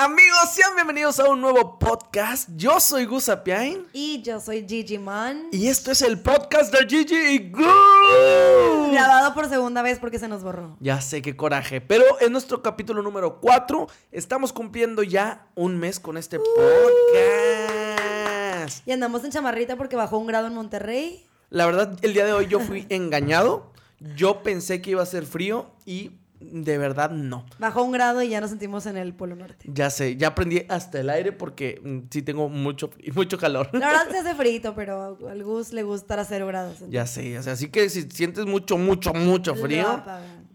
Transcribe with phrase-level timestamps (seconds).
[0.00, 2.48] Amigos, sean bienvenidos a un nuevo podcast.
[2.54, 3.84] Yo soy Gus Apiain.
[3.92, 5.48] Y yo soy Gigi Man.
[5.50, 8.92] Y esto es el podcast de Gigi y Gus.
[8.92, 10.76] Grabado por segunda vez porque se nos borró.
[10.78, 11.80] Ya sé qué coraje.
[11.80, 17.18] Pero en nuestro capítulo número 4 estamos cumpliendo ya un mes con este podcast.
[18.86, 21.26] Y andamos en chamarrita porque bajó un grado en Monterrey.
[21.50, 23.72] La verdad, el día de hoy yo fui engañado.
[24.14, 27.44] Yo pensé que iba a ser frío y de verdad no.
[27.58, 29.68] Bajó un grado y ya nos sentimos en el Polo Norte.
[29.72, 33.68] Ya sé, ya aprendí hasta el aire porque mm, sí tengo mucho, mucho calor.
[33.72, 36.78] La verdad se hace frito, pero al Gus le gusta a cero grados.
[36.88, 40.02] Ya sé, o sea, así que si sientes mucho, mucho, mucho frío,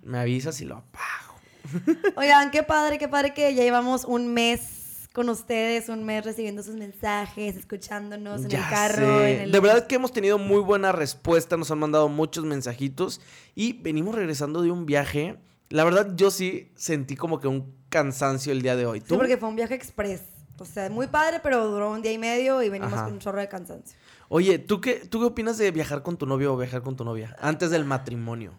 [0.04, 1.34] me avisas y lo apago.
[2.16, 6.64] Oigan, qué padre, qué padre que ya llevamos un mes con ustedes, un mes recibiendo
[6.64, 9.20] sus mensajes, escuchándonos en el carro.
[9.20, 13.22] De verdad que hemos tenido muy buena respuesta, nos han mandado muchos mensajitos
[13.54, 15.38] y venimos regresando de un viaje
[15.74, 19.02] la verdad, yo sí sentí como que un cansancio el día de hoy.
[19.02, 19.16] ¿Tú?
[19.16, 20.22] Sí, porque fue un viaje express.
[20.60, 23.40] O sea, muy padre, pero duró un día y medio y venimos con un chorro
[23.40, 23.98] de cansancio.
[24.30, 27.04] Oye, ¿tú qué, ¿tú qué opinas de viajar con tu novio o viajar con tu
[27.04, 28.54] novia antes del matrimonio?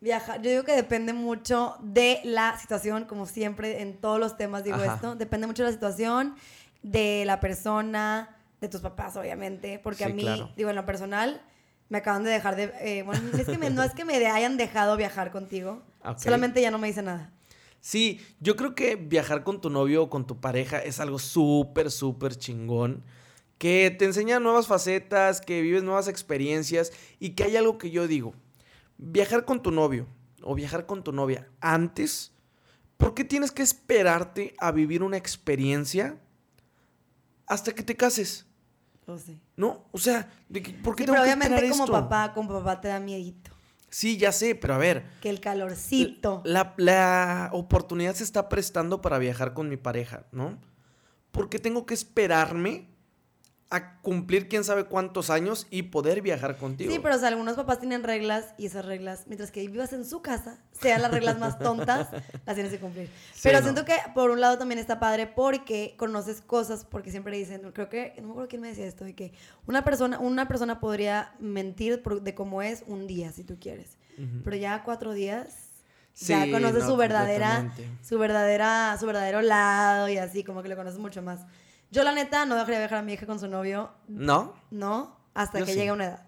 [0.00, 4.62] Viajar, yo digo que depende mucho de la situación, como siempre en todos los temas
[4.62, 6.36] digo esto, depende mucho de la situación,
[6.84, 10.24] de la persona, de tus papás, obviamente, porque a mí,
[10.56, 11.42] digo, en lo personal,
[11.88, 14.96] me acaban de dejar de, eh, bueno, es que no es que me hayan dejado
[14.96, 15.82] viajar contigo,
[16.16, 17.32] Solamente ya no me dice nada.
[17.80, 21.90] Sí, yo creo que viajar con tu novio o con tu pareja es algo súper,
[21.90, 23.04] súper chingón.
[23.58, 28.08] Que te enseña nuevas facetas, que vives nuevas experiencias y que hay algo que yo
[28.08, 28.34] digo.
[28.96, 30.06] Viajar con tu novio
[30.42, 32.32] o viajar con tu novia antes,
[32.96, 36.18] ¿por qué tienes que esperarte a vivir una experiencia
[37.46, 38.46] hasta que te cases?
[39.06, 39.38] Oh, sí.
[39.56, 39.84] ¿No?
[39.92, 40.30] O sea,
[40.82, 43.53] ¿por qué sí, pero obviamente como papá, como papá te da miedito.
[43.94, 45.04] Sí, ya sé, pero a ver.
[45.20, 46.42] Que el calorcito.
[46.44, 50.58] La, la, oportunidad se está prestando para viajar con mi pareja, ¿no?
[51.30, 52.88] ¿Por qué tengo que esperarme
[53.70, 56.92] a cumplir quién sabe cuántos años y poder viajar contigo.
[56.92, 60.04] Sí, pero o sea, algunos papás tienen reglas y esas reglas, mientras que vivas en
[60.04, 62.08] su casa, sean las reglas más tontas,
[62.46, 63.08] las tienes que cumplir.
[63.42, 67.62] pero siento que por un lado también está padre porque conoces cosas, porque siempre dicen,
[67.72, 69.32] creo que, no me acuerdo quién me decía esto, de que
[69.66, 73.96] una persona, una persona podría mentir de cómo es un día, si tú quieres,
[74.44, 75.70] pero ya cuatro días...
[76.14, 77.72] ya conoces su verdadera,
[78.02, 81.40] su verdadera, su verdadero lado y así, como que lo conoces mucho más.
[81.94, 83.92] Yo, la neta, no dejaría viajar a mi hija con su novio.
[84.08, 84.52] ¿No?
[84.72, 86.26] No, hasta que llegue a una edad.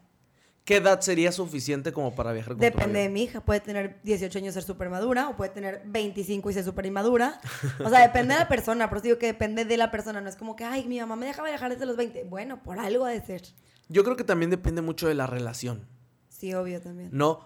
[0.65, 3.03] ¿Qué edad sería suficiente como para viajar con Depende tu novio?
[3.03, 3.41] de mi hija.
[3.41, 6.87] Puede tener 18 años y ser súper madura, o puede tener 25 y ser súper
[6.87, 7.41] inmadura.
[7.85, 8.89] O sea, depende de la persona.
[8.89, 10.21] Pero digo que depende de la persona.
[10.21, 12.25] No es como que, ay, mi mamá me deja viajar desde los 20.
[12.25, 13.43] Bueno, por algo ha de ser.
[13.89, 15.87] Yo creo que también depende mucho de la relación.
[16.29, 17.11] Sí, obvio también.
[17.13, 17.41] No,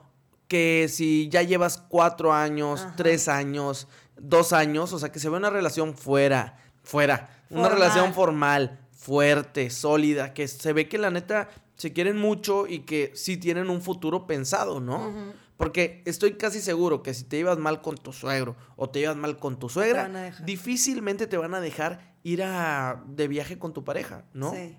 [0.48, 3.86] que si ya llevas cuatro años, tres años,
[4.19, 9.70] dos años, o sea, que se ve una relación fuera, fuera una relación formal, fuerte,
[9.70, 13.80] sólida, que se ve que la neta se quieren mucho y que sí tienen un
[13.80, 15.32] futuro pensado, ¿no?
[15.56, 19.16] Porque estoy casi seguro que si te llevas mal con tu suegro o te llevas
[19.16, 23.84] mal con tu suegra, difícilmente te van a dejar ir a, de viaje con tu
[23.84, 24.52] pareja, ¿no?
[24.52, 24.78] Sí.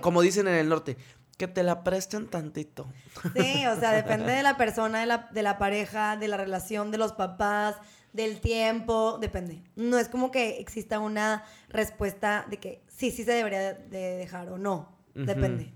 [0.00, 0.96] Como dicen en el norte,
[1.38, 2.86] que te la presten tantito.
[3.34, 6.90] Sí, o sea, depende de la persona, de la, de la pareja, de la relación
[6.90, 7.76] de los papás,
[8.12, 9.62] del tiempo, depende.
[9.76, 14.50] No es como que exista una respuesta de que sí, sí se debería de dejar
[14.50, 14.96] o no.
[15.14, 15.72] Depende.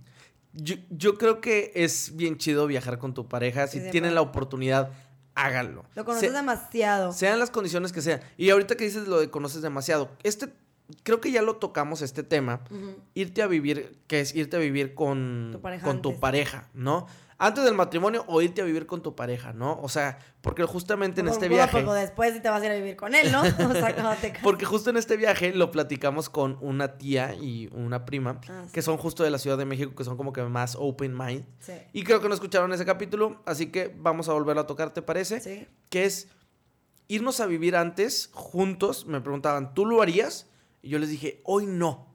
[0.53, 3.67] Yo, creo que es bien chido viajar con tu pareja.
[3.67, 4.91] Si tienen la oportunidad,
[5.35, 5.85] háganlo.
[5.95, 7.13] Lo conoces demasiado.
[7.13, 8.21] Sean las condiciones que sean.
[8.37, 10.49] Y ahorita que dices lo de conoces demasiado, este
[11.03, 12.63] creo que ya lo tocamos este tema.
[13.15, 17.07] Irte a vivir, que es irte a vivir con con tu pareja, ¿no?
[17.39, 19.79] Antes del matrimonio o irte a vivir con tu pareja, ¿no?
[19.83, 21.81] O sea, porque justamente en este viaje...
[21.81, 23.43] Poco después te vas a ir a vivir con él, ¿no?
[23.67, 28.07] O sea, te porque justo en este viaje lo platicamos con una tía y una
[28.07, 30.77] prima, ah, que son justo de la Ciudad de México, que son como que más
[30.79, 31.45] open mind.
[31.61, 31.73] Sí.
[31.93, 35.03] Y creo que no escucharon ese capítulo, así que vamos a volverlo a tocar, ¿te
[35.03, 35.41] parece?
[35.41, 35.67] Sí.
[35.91, 36.29] Que es
[37.09, 40.49] irnos a vivir antes, juntos, me preguntaban, ¿tú lo harías?
[40.81, 42.15] Y yo les dije, hoy no.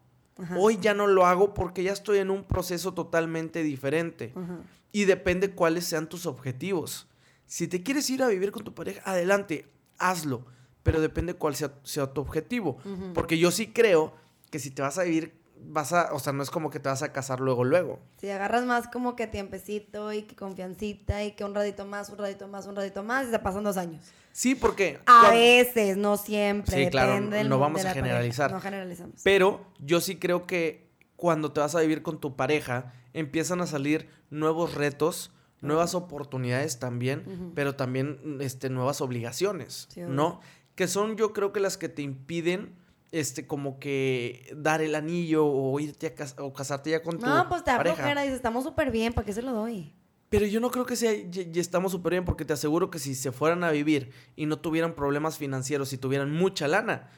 [0.58, 4.34] Hoy ya no lo hago porque ya estoy en un proceso totalmente diferente.
[4.36, 4.58] Ajá.
[4.92, 7.08] Y depende cuáles sean tus objetivos.
[7.46, 10.46] Si te quieres ir a vivir con tu pareja, adelante, hazlo.
[10.84, 11.70] Pero depende cuál sea,
[12.14, 12.78] tu objetivo.
[13.14, 14.14] Porque yo sí creo
[14.50, 16.90] que si te vas a vivir, vas a, o sea, no es como que te
[16.90, 18.00] vas a casar luego, luego.
[18.20, 22.18] Si agarras más como que tiempecito y que confiancita y que un ratito más, un
[22.18, 24.04] ratito más, un ratito más, y se pasan dos años.
[24.32, 25.00] Sí, porque...
[25.06, 26.86] A veces, no siempre.
[26.86, 28.52] Sí, claro, no vamos a generalizar.
[28.52, 29.22] No generalizamos.
[29.24, 33.68] Pero yo sí creo que cuando te vas a vivir con tu pareja, empiezan a
[33.68, 35.32] salir nuevos retos,
[35.62, 40.40] nuevas oportunidades también, pero también este, nuevas obligaciones, ¿no?
[40.76, 42.76] Que son yo creo que las que te impiden
[43.12, 47.48] este, como que dar el anillo o irte a o casarte ya con tu No,
[47.50, 49.94] pues te da flojera, dices, estamos súper bien, ¿para qué se lo doy?
[50.30, 53.16] Pero yo no creo que sea, ya, estamos súper bien, porque te aseguro que si
[53.16, 57.10] se fueran a vivir y no tuvieran problemas financieros y tuvieran mucha lana,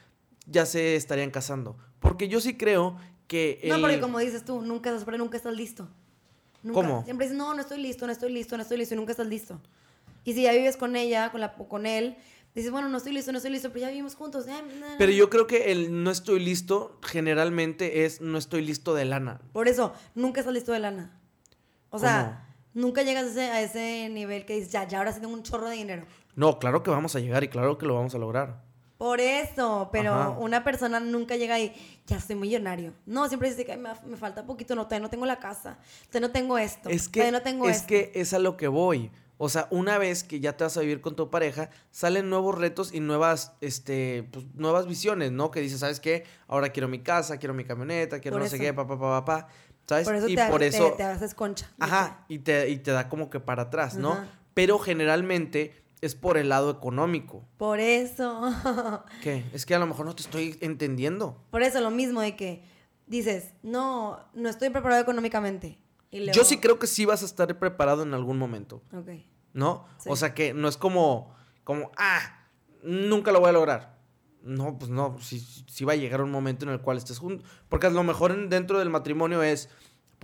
[0.46, 1.78] ya se estarían casando.
[2.00, 2.96] Porque yo sí creo
[3.34, 3.60] que...
[3.64, 5.88] No, porque como dices tú, nunca, nunca estás listo.
[6.72, 7.04] ¿Cómo?
[7.04, 9.26] Siempre dices, no, no estoy listo, no estoy listo, no estoy listo y nunca estás
[9.26, 9.60] listo.
[10.24, 12.16] Y si ya vives con ella, con, la, con él,
[12.54, 14.46] dices, bueno, no estoy listo, no estoy listo, pero ya vivimos juntos.
[14.96, 19.40] Pero yo creo que el no estoy listo generalmente es no estoy listo de lana.
[19.52, 21.20] Por eso, nunca estás listo de lana.
[21.90, 25.42] O sea, nunca llegas a ese, nivel que dices, ya, ya ahora sí tengo un
[25.42, 26.06] chorro de dinero.
[26.34, 28.62] No, claro que vamos a llegar y claro que lo vamos a lograr.
[28.98, 31.74] Por eso, pero una persona nunca llega ahí,
[32.06, 32.94] ya soy millonario.
[33.06, 36.28] No, siempre dice que me, me, falta poquito, no, todavía no tengo la casa, todavía
[36.28, 39.10] no tengo esto, es que, no tengo Es que es a lo que voy.
[39.36, 42.56] O sea, una vez que ya te vas a vivir con tu pareja, salen nuevos
[42.56, 45.50] retos y nuevas, este, pues, nuevas visiones, ¿no?
[45.50, 46.24] Que dices, ¿sabes qué?
[46.46, 49.48] Ahora quiero mi casa, quiero mi camioneta, quiero no sé qué, papá, papá, papá.
[49.86, 50.06] ¿Sabes?
[50.06, 50.92] Por eso y te, por eso...
[50.92, 51.68] Te, haces concha.
[51.78, 54.16] Ajá, y te, y te da como que para atrás, ¿no?
[54.54, 57.48] Pero generalmente es por el lado económico.
[57.56, 58.52] Por eso.
[59.22, 59.44] ¿Qué?
[59.52, 61.42] Es que a lo mejor no te estoy entendiendo.
[61.50, 62.62] Por eso lo mismo de que
[63.06, 65.78] dices, no, no estoy preparado económicamente.
[66.10, 68.82] Yo sí creo que sí vas a estar preparado en algún momento.
[68.92, 69.08] Ok.
[69.52, 69.86] ¿No?
[70.06, 71.34] O sea que no es como,
[71.64, 72.48] como, ah,
[72.82, 73.98] nunca lo voy a lograr.
[74.42, 77.48] No, pues no, sí, sí va a llegar un momento en el cual estés juntos.
[77.68, 79.70] Porque a lo mejor dentro del matrimonio es,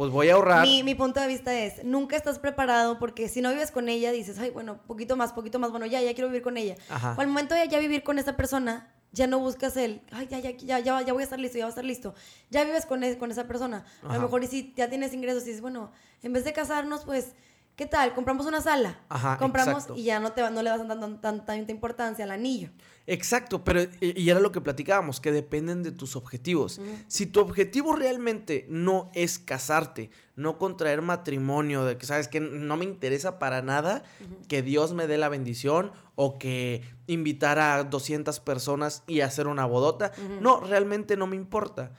[0.00, 0.66] pues voy a ahorrar.
[0.66, 4.12] Mi, mi, punto de vista es, nunca estás preparado porque si no vives con ella,
[4.12, 6.74] dices, ay, bueno, poquito más, poquito más, bueno, ya, ya quiero vivir con ella.
[6.88, 7.14] Ajá.
[7.18, 10.38] O al momento de ya vivir con esa persona, ya no buscas el, ay, ya,
[10.38, 12.14] ya, ya, ya, ya voy a estar listo, ya voy a estar listo.
[12.48, 13.84] Ya vives con, con esa persona.
[14.02, 15.92] A lo mejor y si ya tienes ingresos y dices, bueno,
[16.22, 17.34] en vez de casarnos, pues
[17.80, 18.12] ¿Qué tal?
[18.12, 19.00] Compramos una sala.
[19.08, 22.68] Ajá, Compramos y ya no, te, no le vas dando tanta, importancia al anillo.
[23.06, 26.78] Exacto, pero y era lo que platicábamos, que dependen de tus objetivos.
[27.08, 32.76] Si tu objetivo realmente no es casarte, no contraer matrimonio, de que sabes que no
[32.76, 34.02] me interesa para nada
[34.46, 39.64] que Dios me dé la bendición o que invitar a 200 personas y hacer una
[39.64, 40.12] bodota,
[40.42, 41.92] no, realmente no me importa.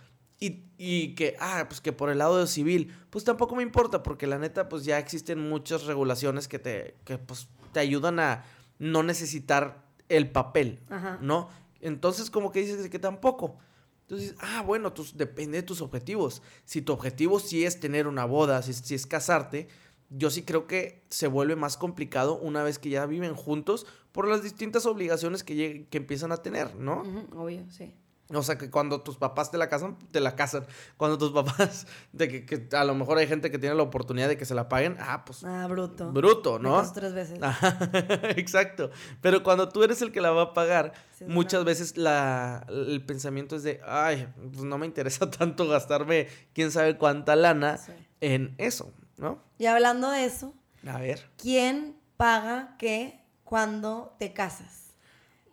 [0.44, 4.26] Y, que, ah, pues que por el lado de civil, pues tampoco me importa, porque
[4.26, 8.44] la neta, pues ya existen muchas regulaciones que te, que, pues, te ayudan a
[8.80, 10.80] no necesitar el papel,
[11.22, 11.50] ¿no?
[11.80, 13.60] Entonces, como que dices que tampoco.
[14.02, 16.42] Entonces, ah, bueno, pues depende de tus objetivos.
[16.66, 19.68] Si tu objetivo sí es tener una boda, si, es casarte,
[20.10, 24.28] yo sí creo que se vuelve más complicado una vez que ya viven juntos por
[24.28, 27.04] las distintas obligaciones que, que empiezan a tener, ¿no?
[27.36, 27.96] obvio, sí.
[28.34, 30.66] O sea, que cuando tus papás te la casan, te la casan.
[30.98, 34.38] Cuando tus papás, de que, a lo mejor hay gente que tiene la oportunidad de
[34.38, 35.44] que se la paguen, ah, pues.
[35.44, 36.12] Ah, bruto.
[36.12, 36.82] Bruto, ¿no?
[36.94, 37.40] tres veces.
[38.36, 38.92] exacto.
[39.22, 40.94] Pero cuando tú eres el que la va a pagar,
[41.28, 46.72] muchas veces la, el pensamiento es de, ay, pues no me interesa tanto gastarme quién
[46.72, 47.80] sabe cuánta lana
[48.22, 49.44] en eso, ¿no?
[49.58, 50.54] Y hablando de eso.
[50.88, 51.30] A ver.
[51.38, 54.94] ¿Quién paga qué cuando te casas?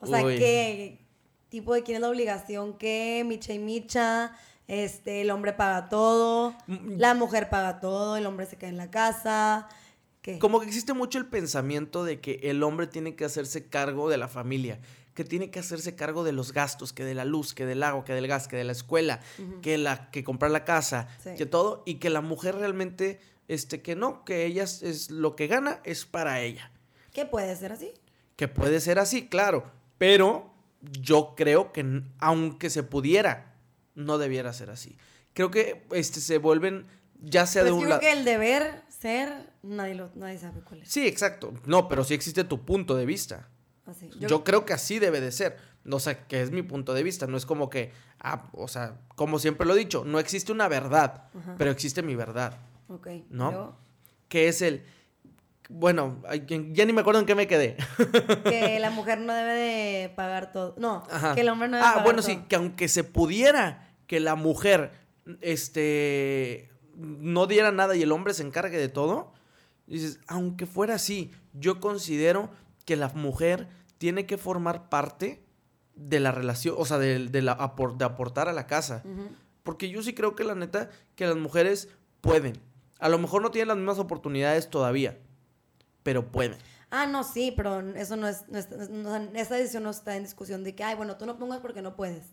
[0.01, 1.08] O sea, ¿qué
[1.49, 4.33] tipo de quién es la obligación que micha y micha,
[4.67, 8.77] este, el hombre paga todo, mm, la mujer paga todo, el hombre se queda en
[8.77, 9.69] la casa.
[10.21, 10.39] ¿qué?
[10.39, 14.19] Como que existe mucho el pensamiento de que el hombre tiene que hacerse cargo de
[14.19, 14.79] la familia,
[15.15, 18.05] que tiene que hacerse cargo de los gastos, que de la luz, que del agua,
[18.05, 19.21] que del gas, que de la escuela,
[19.63, 23.97] que la que comprar la casa, que todo y que la mujer realmente este que
[23.97, 26.71] no, que ella es lo que gana es para ella.
[27.13, 27.93] ¿Qué puede ser así?
[28.37, 29.65] Que puede ser así, claro,
[29.97, 33.55] pero yo creo que aunque se pudiera,
[33.95, 34.97] no debiera ser así.
[35.35, 36.87] Creo que este, se vuelven,
[37.21, 38.01] ya sea de pues un lado...
[38.01, 40.89] Creo que el deber ser, nadie, lo, nadie sabe cuál es.
[40.89, 41.53] Sí, exacto.
[41.67, 43.49] No, pero sí existe tu punto de vista.
[43.87, 44.45] Ah, yo...
[44.45, 45.57] creo que así debe de ser.
[45.91, 47.27] O sea, que es mi punto de vista.
[47.27, 50.69] No es como que, ah, o sea, como siempre lo he dicho, no existe una
[50.69, 52.59] verdad, pero existe mi verdad.
[52.89, 53.09] Ok.
[53.31, 53.79] ¿No?
[54.29, 54.85] Que es el,
[55.69, 56.23] bueno,
[56.73, 57.77] ya ni me acuerdo en qué me quedé.
[58.45, 60.75] Que la mujer no debe de pagar todo.
[60.79, 64.35] No, que el hombre no debe ah, bueno, sí, que aunque se pudiera que la
[64.35, 64.93] mujer
[65.43, 69.33] este no diera nada y el hombre se encargue de todo,
[69.87, 72.51] dices, aunque fuera así, yo considero
[72.85, 75.45] que la mujer tiene que formar parte
[75.95, 79.03] de la relación, o sea, de, de, la, de aportar a la casa.
[79.63, 81.89] Porque yo sí creo que la neta, que las mujeres
[82.21, 82.59] pueden.
[82.99, 85.19] A lo mejor no tienen las mismas oportunidades todavía,
[86.09, 86.57] pero pueden.
[86.89, 90.75] Ah, no, sí, pero eso no es, no esa decisión no está en discusión de
[90.75, 92.25] que, ay, bueno, tú no pongas porque no puedes.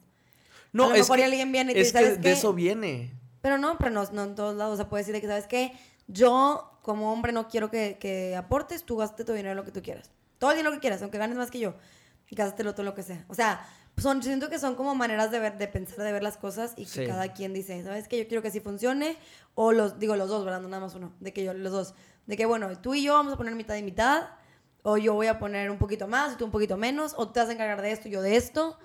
[0.72, 3.12] No, es que, alguien viene y te dice, de eso viene.
[3.42, 4.78] Pero no, pero no, no en todos lados.
[4.78, 5.74] se puede decir que, ¿sabes qué?
[6.08, 9.72] Yo, como hombre, no quiero que, que aportes, tú gastes tu dinero en lo que
[9.72, 10.10] tú quieras.
[10.38, 11.74] Todo el dinero que quieras, aunque ganes más que yo.
[12.32, 13.26] Gástatelo todo lo que sea.
[13.28, 13.68] O sea,
[13.98, 16.86] son, siento que son como maneras de ver, de pensar, de ver las cosas y
[16.86, 18.20] que cada quien dice, ¿sabes qué?
[18.20, 19.18] Yo quiero que así funcione.
[19.54, 20.62] O los, digo los dos, ¿verdad?
[20.62, 21.14] No nada más uno.
[21.20, 21.94] De que yo, los dos.
[22.28, 24.30] De que, bueno, tú y yo vamos a poner mitad y mitad.
[24.88, 27.16] O yo voy a poner un poquito más y tú un poquito menos.
[27.18, 28.78] O te vas a encargar de esto y yo de esto.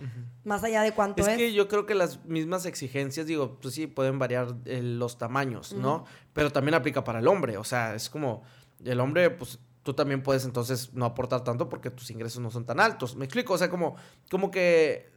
[0.44, 1.28] Más allá de cuánto es.
[1.28, 5.18] Es que yo creo que las mismas exigencias, digo, pues sí, pueden variar eh, los
[5.18, 6.06] tamaños, ¿no?
[6.32, 7.59] Pero también aplica para el hombre.
[7.59, 8.42] O sea, es como,
[8.82, 12.64] el hombre, pues tú también puedes entonces no aportar tanto porque tus ingresos no son
[12.64, 13.16] tan altos.
[13.16, 13.54] ¿Me explico?
[13.54, 13.97] O sea, como,
[14.30, 15.11] como que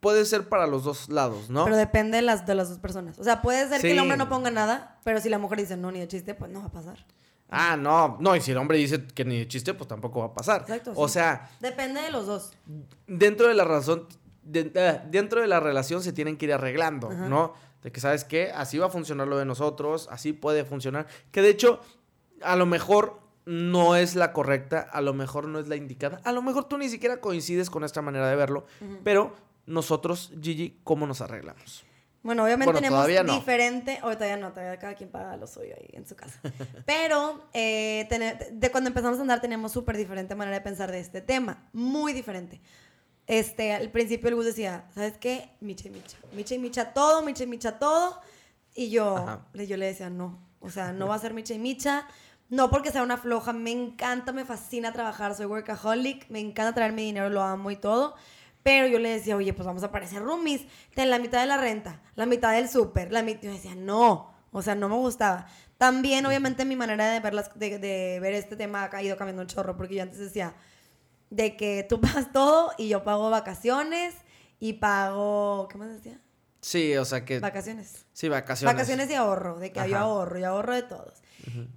[0.00, 1.64] puede ser para los dos lados, ¿no?
[1.64, 3.18] Pero depende de las, de las dos personas.
[3.18, 5.76] O sea, puede ser que el hombre no ponga nada, pero si la mujer dice
[5.76, 7.04] no, ni de chiste, pues no va a pasar.
[7.50, 10.26] Ah, no, no, y si el hombre dice que ni de chiste, pues tampoco va
[10.26, 10.62] a pasar.
[10.62, 10.92] Exacto.
[10.94, 11.50] O sea.
[11.60, 12.52] Depende de los dos.
[13.06, 14.06] Dentro de la razón,
[14.52, 17.54] eh, dentro de la relación se tienen que ir arreglando, ¿no?
[17.82, 18.52] De que, ¿sabes qué?
[18.54, 21.06] Así va a funcionar lo de nosotros, así puede funcionar.
[21.32, 21.80] Que de hecho,
[22.42, 26.32] a lo mejor no es la correcta, a lo mejor no es la indicada, a
[26.32, 28.66] lo mejor tú ni siquiera coincides con esta manera de verlo,
[29.02, 29.34] pero
[29.66, 31.84] nosotros, Gigi, ¿cómo nos arreglamos?
[32.22, 36.06] Bueno, obviamente tenemos diferente, o todavía no, todavía cada quien paga lo suyo ahí en
[36.06, 36.38] su casa.
[36.86, 38.06] Pero eh,
[38.52, 42.12] de cuando empezamos a andar tenemos súper diferente manera de pensar de este tema, muy
[42.12, 42.60] diferente.
[43.26, 45.50] Este, al principio el Gus decía, ¿sabes qué?
[45.60, 48.20] Micha y micha, micha y micha todo, micha y micha todo.
[48.74, 52.06] Y yo, yo le decía, no, o sea, no va a ser micha y micha.
[52.50, 56.92] No porque sea una floja, me encanta, me fascina trabajar, soy workaholic, me encanta traer
[56.92, 58.16] mi dinero, lo amo y todo.
[58.62, 60.62] Pero yo le decía, oye, pues vamos a parecer roomies,
[60.94, 63.42] ten la mitad de la renta, la mitad del súper, la mitad.
[63.42, 65.46] Yo decía, no, o sea, no me gustaba.
[65.78, 69.42] También, obviamente, mi manera de ver, las, de, de ver este tema ha ido cambiando
[69.42, 70.54] un chorro, porque yo antes decía,
[71.30, 74.14] de que tú pagas todo y yo pago vacaciones
[74.58, 76.20] y pago, ¿qué más decía?
[76.60, 77.38] Sí, o sea que...
[77.40, 78.04] Vacaciones.
[78.12, 78.74] Sí, vacaciones.
[78.74, 81.22] Vacaciones y ahorro, de que había ahorro y ahorro de todos.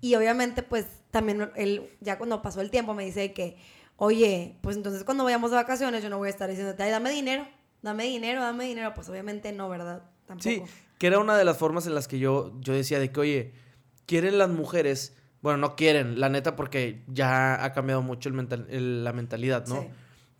[0.01, 3.57] Y obviamente, pues, también él, ya cuando pasó el tiempo, me dice que
[3.97, 7.11] oye, pues entonces cuando vayamos de vacaciones yo no voy a estar diciéndote, ay, dame
[7.11, 7.47] dinero,
[7.81, 8.93] dame dinero, dame dinero.
[8.93, 10.03] Pues obviamente no, ¿verdad?
[10.25, 10.43] Tampoco.
[10.43, 10.63] Sí,
[10.97, 13.53] que era una de las formas en las que yo, yo decía de que, oye,
[14.05, 19.13] quieren las mujeres, bueno, no quieren, la neta, porque ya ha cambiado mucho el la
[19.13, 19.81] mentalidad, ¿no?
[19.81, 19.87] Sí.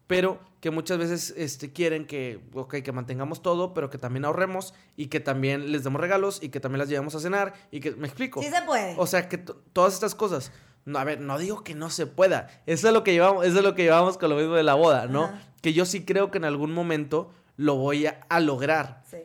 [0.07, 4.73] Pero que muchas veces este, quieren que, ok, que mantengamos todo, pero que también ahorremos
[4.95, 7.91] y que también les demos regalos y que también las llevemos a cenar y que,
[7.91, 8.41] ¿me explico?
[8.41, 8.95] Sí se puede.
[8.97, 10.51] O sea, que todas estas cosas.
[10.85, 12.49] No, a ver, no digo que no se pueda.
[12.65, 14.73] Eso es lo que llevamos, eso es lo que llevamos con lo mismo de la
[14.73, 15.31] boda, ¿no?
[15.61, 19.03] Que yo sí creo que en algún momento lo voy a, lograr.
[19.09, 19.17] Sí.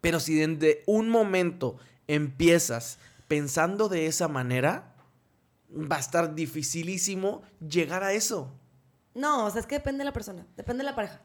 [0.00, 1.76] Pero si desde un momento
[2.08, 2.98] empiezas
[3.28, 4.94] pensando de esa manera,
[5.70, 8.52] va a estar dificilísimo llegar a eso.
[9.14, 11.22] No, o sea, es que depende de la persona, depende de la pareja.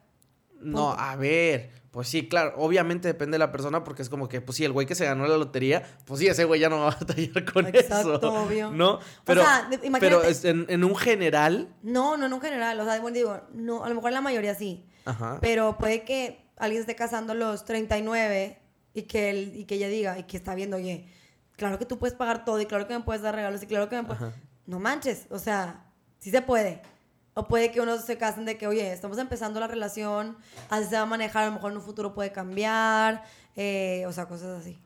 [0.61, 4.41] No, a ver, pues sí, claro, obviamente depende de la persona porque es como que,
[4.41, 6.79] pues sí, el güey que se ganó la lotería, pues sí, ese güey ya no
[6.79, 8.33] va a batallar con Exacto, eso.
[8.33, 8.71] obvio.
[8.71, 8.99] ¿No?
[9.25, 11.73] Pero, o sea, pero en, un general.
[11.81, 14.85] No, no en un general, o sea, digo, no, a lo mejor la mayoría sí.
[15.05, 15.39] Ajá.
[15.41, 18.59] Pero puede que alguien esté casando los 39
[18.93, 21.07] y que, él, y que ella diga, y que está viendo, oye,
[21.55, 23.89] claro que tú puedes pagar todo y claro que me puedes dar regalos y claro
[23.89, 24.33] que me puedes...
[24.65, 25.85] No manches, o sea,
[26.19, 26.81] sí se puede.
[27.37, 30.37] O puede que uno se casen de que, oye, estamos empezando la relación,
[30.71, 33.23] así se va a manejar, a lo mejor en un futuro puede cambiar,
[33.55, 34.79] eh, o sea, cosas así.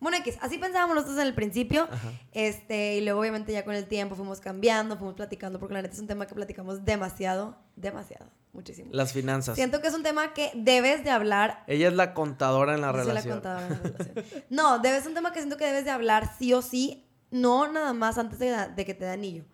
[0.00, 1.88] Bueno, así pensábamos nosotros en el principio,
[2.32, 5.94] este, y luego obviamente ya con el tiempo fuimos cambiando, fuimos platicando, porque la neta
[5.94, 8.90] es un tema que platicamos demasiado, demasiado, muchísimo.
[8.92, 9.54] Las finanzas.
[9.54, 11.64] Siento que es un tema que debes de hablar.
[11.66, 13.14] Ella es la contadora en la relación.
[13.14, 14.44] la contadora en la relación.
[14.50, 17.94] no, debes un tema que siento que debes de hablar sí o sí, no nada
[17.94, 19.46] más antes de, de que te dé anillo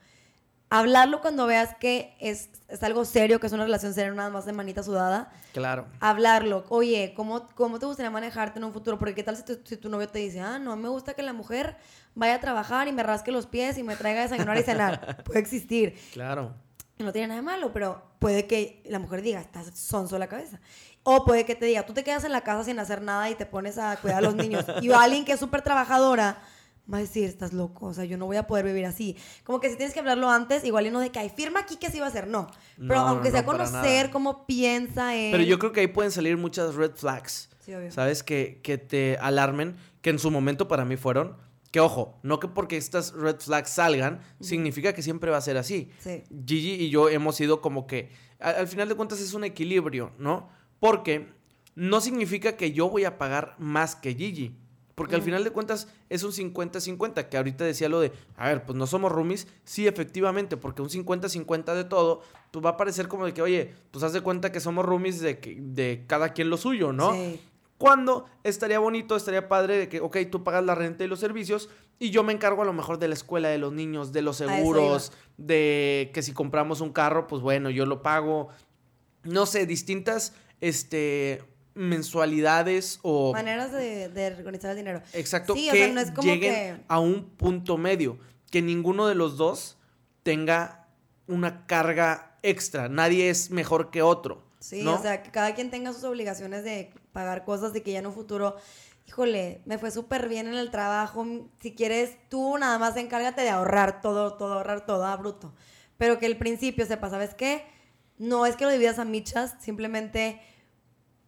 [0.71, 2.49] hablarlo cuando veas que es,
[2.81, 5.31] algo serio, que es una relación seria, nada más de manita sudada.
[5.53, 5.87] Claro.
[5.99, 6.65] Hablarlo.
[6.69, 8.99] Oye, ¿cómo, cómo te gustaría manejarte en un futuro?
[8.99, 11.23] Porque qué tal si tu, si tu, novio te dice, ah, no, me gusta que
[11.23, 11.77] la mujer
[12.15, 15.23] vaya a trabajar y me rasque los pies y me traiga a desayunar y cenar.
[15.25, 15.99] puede existir.
[16.13, 16.55] Claro.
[16.99, 20.61] No tiene nada de malo, pero puede que la mujer diga, estás sonso la cabeza.
[21.03, 23.35] O puede que te diga, tú te quedas en la casa sin hacer nada y
[23.35, 24.65] te pones a cuidar a los niños.
[24.83, 26.43] Y alguien que es súper trabajadora
[26.93, 29.17] va a decir, estás loco, o sea, yo no voy a poder vivir así.
[29.45, 31.77] Como que si tienes que hablarlo antes, igual y no de que, hay firma aquí
[31.77, 32.49] que sí va a ser, no.
[32.77, 35.31] Pero aunque sea conocer cómo piensa él.
[35.33, 37.51] Pero yo creo que ahí pueden salir muchas red flags.
[37.61, 37.91] Sí, obvio.
[37.91, 38.23] ¿Sabes?
[38.23, 41.37] Que, que te alarmen, que en su momento para mí fueron.
[41.71, 45.57] Que ojo, no que porque estas red flags salgan, significa que siempre va a ser
[45.57, 45.91] así.
[46.01, 46.25] Sí.
[46.45, 50.49] Gigi y yo hemos sido como que, al final de cuentas es un equilibrio, ¿no?
[50.81, 51.29] Porque
[51.77, 54.57] no significa que yo voy a pagar más que Gigi.
[55.01, 58.67] Porque al final de cuentas es un 50-50, que ahorita decía lo de, a ver,
[58.67, 59.49] pues no somos roomies.
[59.65, 63.73] Sí, efectivamente, porque un 50-50 de todo, pues va a parecer como de que, oye,
[63.93, 67.15] pues haz de cuenta que somos roomies de, que, de cada quien lo suyo, ¿no?
[67.15, 67.41] Sí.
[67.79, 71.71] Cuando estaría bonito, estaría padre de que, ok, tú pagas la renta y los servicios
[71.99, 74.37] y yo me encargo a lo mejor de la escuela de los niños, de los
[74.37, 78.49] seguros, de que si compramos un carro, pues bueno, yo lo pago.
[79.23, 81.43] No sé, distintas este
[81.75, 85.03] mensualidades o maneras de, organizar el dinero.
[85.13, 88.19] Exacto, que no es como lleguen a un punto medio,
[88.51, 89.79] que ninguno de los dos
[90.23, 90.89] tenga
[91.27, 94.43] una carga extra, nadie es mejor que otro.
[94.59, 98.01] Sí, o sea, que cada quien tenga sus obligaciones de pagar cosas de que ya
[98.01, 98.57] en un futuro,
[99.07, 101.27] híjole, me fue súper bien en el trabajo,
[101.61, 105.55] si quieres tú nada más encárgate de ahorrar todo, todo, ahorrar todo a bruto.
[105.97, 107.65] Pero que el principio sepa, ¿sabes qué?
[108.19, 110.41] No es que lo dividas a michas, simplemente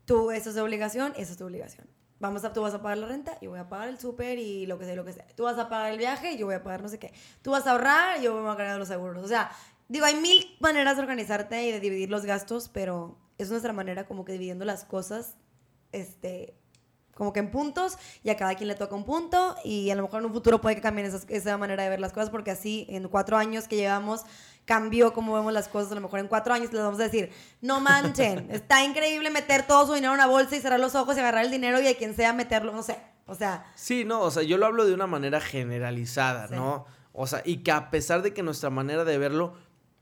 [0.05, 1.87] tú, eso es de obligación, eso es tu obligación.
[2.21, 4.67] Vamos a, tú vas a pagar la renta, yo voy a pagar el súper y
[4.67, 5.27] lo que sea, lo que sea.
[5.35, 7.13] Tú vas a pagar el viaje, yo voy a pagar no sé qué.
[7.43, 9.25] Tú vas a ahorrar, yo voy a cargar los seguros.
[9.25, 9.51] O sea,
[9.89, 14.07] digo, hay mil maneras de organizarte y de dividir los gastos, pero es nuestra manera
[14.07, 15.37] como que dividiendo las cosas,
[15.91, 16.55] este,
[17.15, 20.03] como que en puntos y a cada quien le toca un punto y a lo
[20.03, 22.87] mejor en un futuro puede que cambien esa manera de ver las cosas porque así
[22.89, 24.23] en cuatro años que llevamos
[24.65, 27.31] cambió cómo vemos las cosas, a lo mejor en cuatro años les vamos a decir,
[27.61, 31.17] no manchen, está increíble meter todo su dinero en una bolsa y cerrar los ojos
[31.17, 33.65] y agarrar el dinero y a quien sea meterlo, no sé, o sea.
[33.75, 36.87] Sí, no, o sea, yo lo hablo de una manera generalizada, ¿no?
[37.13, 39.55] O sea, y que a pesar de que nuestra manera de verlo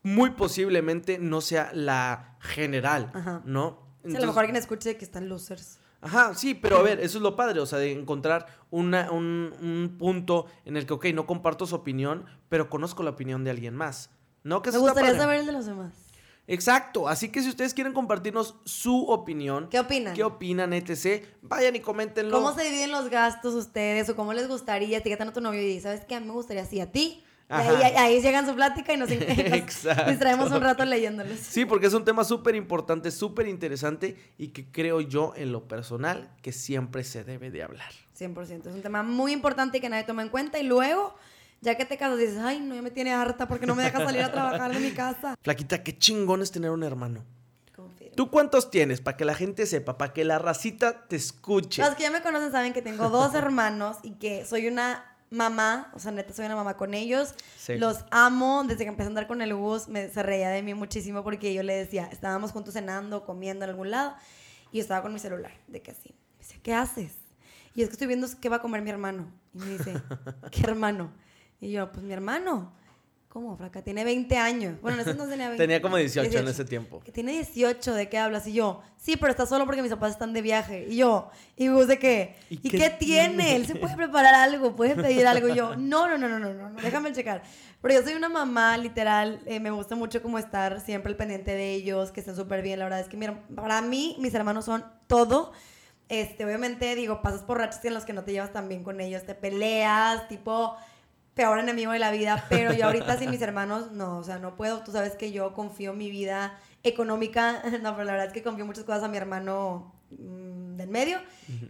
[0.03, 3.13] muy posiblemente no sea la general,
[3.45, 3.91] ¿no?
[4.03, 5.79] a lo mejor alguien escuche que están losers.
[6.03, 9.53] Ajá, sí, pero a ver, eso es lo padre, o sea, de encontrar una, un,
[9.61, 13.51] un, punto en el que, ok, no comparto su opinión, pero conozco la opinión de
[13.51, 14.11] alguien más.
[14.43, 14.63] ¿No?
[14.63, 15.93] Que Me gustaría saber el de los demás.
[16.47, 20.15] Exacto, así que si ustedes quieren compartirnos su opinión, ¿qué opinan?
[20.15, 21.25] ¿Qué opinan, etc?
[21.43, 22.37] Vayan y coméntenlo.
[22.37, 24.99] ¿Cómo se dividen los gastos ustedes o cómo les gustaría?
[24.99, 26.17] Etiquetan a tu novio y ¿sabes qué?
[26.17, 27.23] A mí me gustaría así, a ti.
[27.49, 31.39] Ahí, ahí, llegan su plática y nos, nos distraemos un rato leyéndoles.
[31.39, 35.67] Sí, porque es un tema súper importante, súper interesante y que creo yo en lo
[35.67, 37.91] personal que siempre se debe de hablar.
[38.19, 41.15] 100%, es un tema muy importante y que nadie toma en cuenta y luego
[41.61, 43.99] ya que te casas dices, ay, no, ya me tiene harta porque no me deja
[44.05, 45.35] salir a trabajar de mi casa.
[45.43, 47.25] Flaquita, qué chingón es tener un hermano.
[48.17, 49.01] ¿Tú cuántos tienes?
[49.01, 51.83] Para que la gente sepa, para que la racita te escuche.
[51.83, 55.91] Los que ya me conocen saben que tengo dos hermanos y que soy una mamá,
[55.95, 57.35] o sea, neta, soy una mamá con ellos.
[57.69, 58.65] Los amo.
[58.67, 61.55] Desde que empecé a andar con el bus, me, se reía de mí muchísimo porque
[61.55, 64.15] yo le decía, estábamos juntos cenando, comiendo en algún lado,
[64.73, 66.15] y yo estaba con mi celular, de que así.
[66.33, 67.13] Me decía, ¿qué haces?
[67.75, 69.33] Y es que estoy viendo qué va a comer mi hermano.
[69.55, 69.95] Y me dice,
[70.51, 71.13] ¿qué hermano?
[71.61, 72.73] Y yo, pues mi hermano.
[73.31, 73.81] ¿Cómo, flaca?
[73.81, 74.81] Tiene 20 años.
[74.83, 75.63] Bueno, ese no tenía 20.
[75.63, 76.99] tenía como 18, en ese tiempo.
[76.99, 78.45] Que tiene 18, ¿de qué hablas?
[78.49, 80.87] Y yo, sí, pero está solo porque mis papás están de viaje.
[80.89, 82.35] Y yo, ¿y vos de qué?
[82.51, 83.55] ¿Y, qué, tiene?
[83.55, 85.49] Él se puede preparar algo, puede pedir algo.
[85.49, 87.45] Y yo, no, no, no, no, no, no, déjame checar.
[87.81, 91.53] Pero yo soy una mamá, literal, eh, me gusta mucho como estar siempre al pendiente
[91.53, 92.81] de ellos, que estén súper bien.
[92.81, 93.17] La verdad es que
[93.55, 95.53] para mí, mis hermanos son todo.
[96.09, 99.01] Este, obviamente, digo, pasas por rachas en los que no te llevas tan bien con
[99.01, 100.77] ellos, te peleas, tipo
[101.35, 104.57] peor enemigo de la vida, pero yo ahorita sin mis hermanos, no, o sea, no
[104.57, 104.81] puedo.
[104.83, 108.67] Tú sabes que yo confío mi vida económica, no, pero la verdad es que confío
[108.67, 111.19] muchas cosas a mi hermano mm, del medio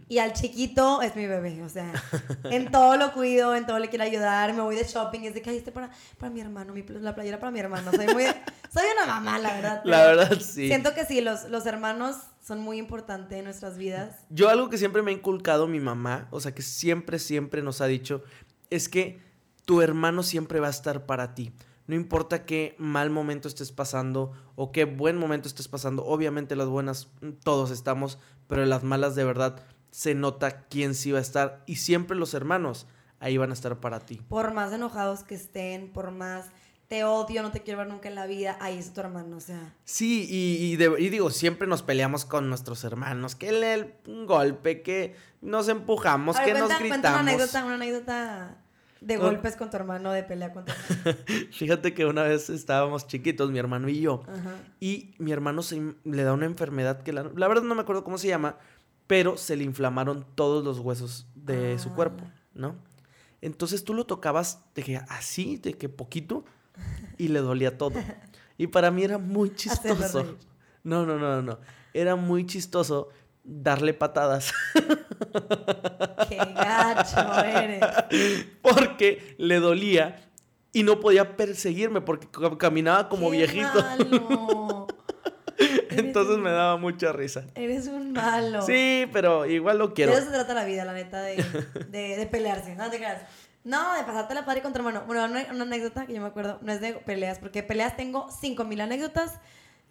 [0.07, 1.91] y al chiquito es mi bebé, o sea,
[2.45, 5.41] en todo lo cuido, en todo le quiero ayudar, me voy de shopping, es de
[5.41, 8.23] que este para, para mi hermano, mi, la playera para mi hermano, soy muy,
[8.71, 9.81] soy una mamá, la verdad.
[9.83, 10.67] La verdad, sí.
[10.67, 14.15] Siento que sí, los, los hermanos son muy importantes en nuestras vidas.
[14.29, 17.81] Yo algo que siempre me ha inculcado mi mamá, o sea, que siempre, siempre nos
[17.81, 18.23] ha dicho,
[18.69, 19.30] es que
[19.71, 21.53] tu hermano siempre va a estar para ti.
[21.87, 26.03] No importa qué mal momento estés pasando o qué buen momento estés pasando.
[26.03, 30.93] Obviamente las buenas mm, todos estamos, pero en las malas de verdad se nota quién
[30.93, 31.63] sí va a estar.
[31.67, 32.85] Y siempre los hermanos
[33.21, 34.21] ahí van a estar para ti.
[34.27, 36.47] Por más enojados que estén, por más
[36.89, 39.39] te odio, no te quiero ver nunca en la vida, ahí es tu hermano, o
[39.39, 39.73] sea.
[39.85, 45.69] Sí, y, digo, siempre nos peleamos con nuestros hermanos, que el, un golpe, que nos
[45.69, 46.89] empujamos, que nos gritamos.
[46.89, 48.57] Cuenta una anécdota, una anécdota
[49.01, 51.17] de golpes con tu hermano, de pelea con tu hermano.
[51.51, 54.23] Fíjate que una vez estábamos chiquitos, mi hermano y yo,
[54.79, 58.17] y mi hermano se, le da una enfermedad que la, verdad no me acuerdo cómo
[58.17, 58.57] se llama,
[59.07, 61.95] pero se le inflamaron todos los huesos de su ah.
[61.95, 62.75] cuerpo, ¿no?
[63.41, 66.45] Entonces tú lo tocabas de que así, de que poquito,
[67.17, 67.99] y le dolía todo.
[68.57, 70.37] Y para mí era muy chistoso.
[70.83, 71.57] No, no, no, no.
[71.95, 73.09] Era muy chistoso
[73.51, 74.53] darle patadas.
[76.29, 77.83] Qué gacho eres.
[78.61, 80.29] Porque le dolía
[80.71, 83.85] y no podía perseguirme porque caminaba como viejito.
[85.89, 87.45] Entonces me daba mucha risa.
[87.53, 88.61] Eres un malo.
[88.61, 90.13] Sí, pero igual lo quiero.
[90.13, 91.43] De eso se trata la vida, la neta, de,
[91.89, 92.75] de, pelearse.
[92.75, 93.21] No te creas.
[93.63, 95.03] No, de pasarte la padre contra hermano.
[95.05, 98.31] Bueno, una, una, anécdota que yo me acuerdo, no es de peleas, porque peleas tengo
[98.31, 99.33] 5000 anécdotas.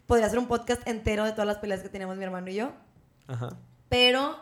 [0.07, 2.73] Podría hacer un podcast entero de todas las peleas que tenemos mi hermano y yo.
[3.31, 3.57] Ajá.
[3.89, 4.37] Pero,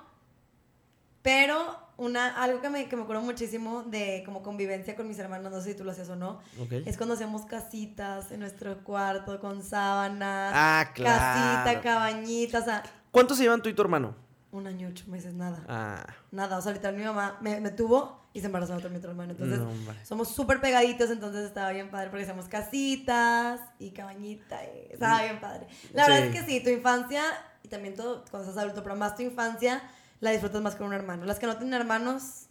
[1.22, 5.52] pero, una, algo que me, que me acuerdo muchísimo de como convivencia con mis hermanos,
[5.52, 9.40] no sé si tú lo haces o no, es cuando hacemos casitas en nuestro cuarto
[9.40, 11.64] con sábanas, ah, claro.
[11.64, 12.82] casita, cabañita, o sea...
[13.10, 14.14] ¿Cuánto se llevan tú y tu hermano?
[14.50, 15.62] Un año, ocho meses, nada.
[15.68, 16.06] Ah.
[16.30, 19.32] Nada, o sea, literal, mi mamá me, me tuvo y se embarazó otro mi hermano.
[19.32, 19.60] Entonces,
[20.06, 24.62] somos súper pegaditos, entonces estaba bien padre porque hacemos casitas y cabañita.
[24.64, 25.66] Y estaba bien padre.
[25.92, 27.22] La verdad es que sí, tu infancia
[27.68, 29.82] y también todo, cuando estás adulto, pero más tu infancia
[30.20, 31.26] la disfrutas más con un hermano.
[31.26, 32.46] Las que no tienen hermanos,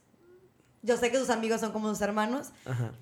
[0.84, 2.50] yo sé que sus amigos son como sus hermanos,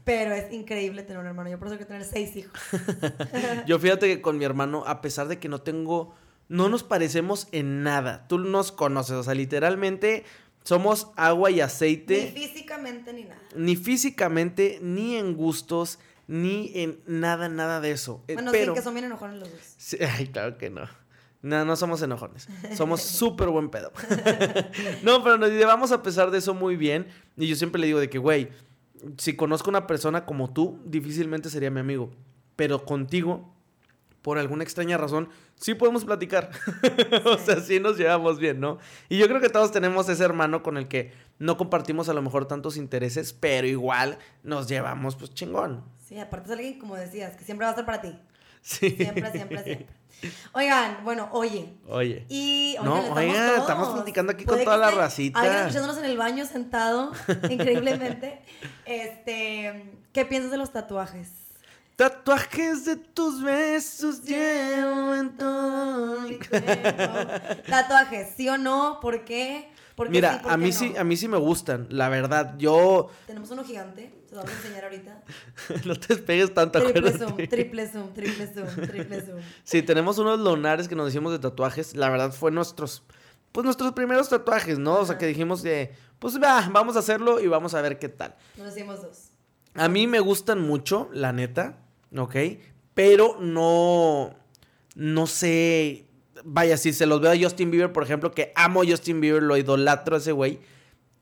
[0.05, 1.49] pero es increíble tener un hermano.
[1.49, 2.57] Yo por eso quiero tener seis hijos.
[3.67, 6.15] yo fíjate que con mi hermano, a pesar de que no tengo
[6.47, 8.27] no nos parecemos en nada.
[8.27, 10.23] Tú nos conoces, o sea, literalmente
[10.63, 12.31] somos agua y aceite.
[12.33, 13.41] Ni físicamente ni nada.
[13.55, 18.23] Ni físicamente, ni en gustos, ni en nada, nada de eso.
[18.27, 19.95] Eh, bueno, sí, que son bien enojones los dos.
[20.17, 20.87] ay, claro que no.
[21.45, 22.47] No, no somos enojones.
[22.75, 23.91] Somos súper buen pedo.
[25.03, 27.07] no, pero nos llevamos a pesar de eso muy bien.
[27.37, 28.49] Y yo siempre le digo de que, güey,
[29.19, 32.09] si conozco a una persona como tú, difícilmente sería mi amigo.
[32.55, 33.53] Pero contigo,
[34.23, 36.49] por alguna extraña razón, sí podemos platicar.
[37.25, 38.79] o sea, sí nos llevamos bien, ¿no?
[39.07, 42.23] Y yo creo que todos tenemos ese hermano con el que no compartimos a lo
[42.23, 45.83] mejor tantos intereses, pero igual nos llevamos pues chingón.
[46.07, 48.17] Sí, aparte es alguien, como decías, que siempre va a estar para ti.
[48.63, 48.89] Sí.
[48.89, 50.04] Siempre, siempre, siempre.
[50.53, 51.73] Oigan, bueno, oye.
[51.87, 52.25] Oye.
[52.29, 55.39] Y no, oigan, estamos platicando aquí con toda la racita.
[55.39, 57.11] Alguien escuchándonos en el baño sentado,
[57.49, 58.41] increíblemente.
[58.85, 61.29] Este, ¿qué piensas de los tatuajes?
[61.95, 66.37] Tatuajes de tus besos llevo en todo mi
[67.69, 68.99] Tatuajes, ¿sí o no?
[69.01, 69.69] ¿Por qué?
[70.09, 72.55] Mira, a mí sí, a mí sí me gustan, la verdad.
[72.57, 73.09] Yo.
[73.27, 75.23] Tenemos uno gigante, se lo vamos a enseñar ahorita.
[75.85, 79.39] no te despegues tanto, Triple zoom, triple zoom, triple zoom, triple zoom.
[79.63, 81.95] Sí, tenemos unos lunares que nos hicimos de tatuajes.
[81.95, 83.03] La verdad fue nuestros,
[83.51, 84.99] pues nuestros primeros tatuajes, ¿no?
[84.99, 88.09] O sea, que dijimos de, pues va, vamos a hacerlo y vamos a ver qué
[88.09, 88.35] tal.
[88.57, 89.29] Nos hicimos dos.
[89.75, 91.85] A mí me gustan mucho, la neta.
[92.17, 92.35] ¿ok?
[92.93, 94.35] Pero no,
[94.95, 96.04] no sé,
[96.45, 99.43] vaya, si se los veo a Justin Bieber, por ejemplo, que amo a Justin Bieber,
[99.43, 100.59] lo idolatro a ese güey,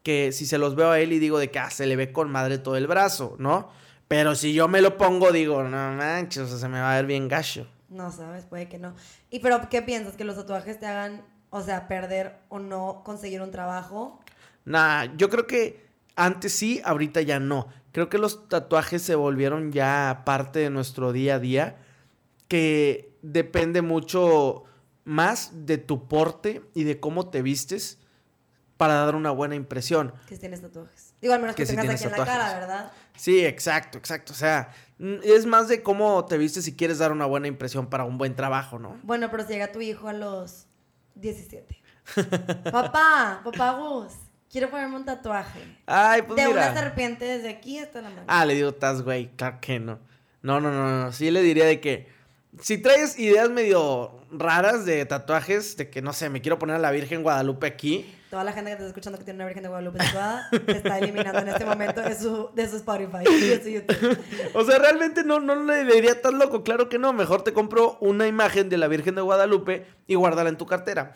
[0.03, 2.11] que si se los veo a él y digo de que ah, se le ve
[2.11, 3.69] con madre todo el brazo, ¿no?
[4.07, 6.95] Pero si yo me lo pongo, digo, no manches, o sea, se me va a
[6.97, 7.67] ver bien gacho.
[7.89, 8.93] No sabes, puede que no.
[9.29, 10.15] ¿Y pero qué piensas?
[10.15, 14.19] ¿Que los tatuajes te hagan, o sea, perder o no conseguir un trabajo?
[14.65, 17.67] Nah, yo creo que antes sí, ahorita ya no.
[17.91, 21.77] Creo que los tatuajes se volvieron ya parte de nuestro día a día,
[22.47, 24.65] que depende mucho
[25.05, 27.99] más de tu porte y de cómo te vistes
[28.77, 30.13] para dar una buena impresión.
[30.27, 31.13] Que tienes tatuajes.
[31.21, 32.91] Digo, al menos que, tengas aquí en la cara, ¿verdad?
[33.15, 34.33] Sí, exacto, exacto.
[34.33, 34.73] O sea,
[35.23, 38.35] es más de cómo te vistes si quieres dar una buena impresión para un buen
[38.35, 38.99] trabajo, ¿no?
[39.03, 40.67] Bueno, pero si llega tu hijo a los
[41.15, 41.81] 17.
[42.71, 44.13] papá, papá Gus.
[44.49, 45.61] Quiero ponerme un tatuaje.
[45.87, 48.23] Ay, pues De una serpiente desde aquí hasta la mano.
[48.27, 49.31] Ah, le digo, estás, güey.
[49.35, 49.99] Claro que no.
[50.43, 51.11] No, no, no, no.
[51.11, 52.07] Sí le diría de que
[52.59, 56.79] si traes ideas medio raras de tatuajes, de que no sé, me quiero poner a
[56.79, 58.13] la Virgen Guadalupe aquí.
[58.29, 60.97] Toda la gente que está escuchando que tiene una Virgen de Guadalupe tatuada, te está
[60.97, 63.23] eliminando en este momento de su, de su Spotify
[64.53, 67.13] o sea, realmente no, no le diría tan loco, claro que no.
[67.13, 71.13] Mejor te compro una imagen de la Virgen de Guadalupe y guárdala en tu cartera.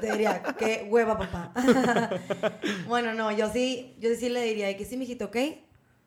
[0.00, 1.52] Te diría, qué hueva, papá.
[2.86, 5.36] bueno, no, yo sí, yo sí le diría que sí, mijito, ¿ok?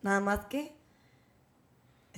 [0.02, 0.72] Nada más que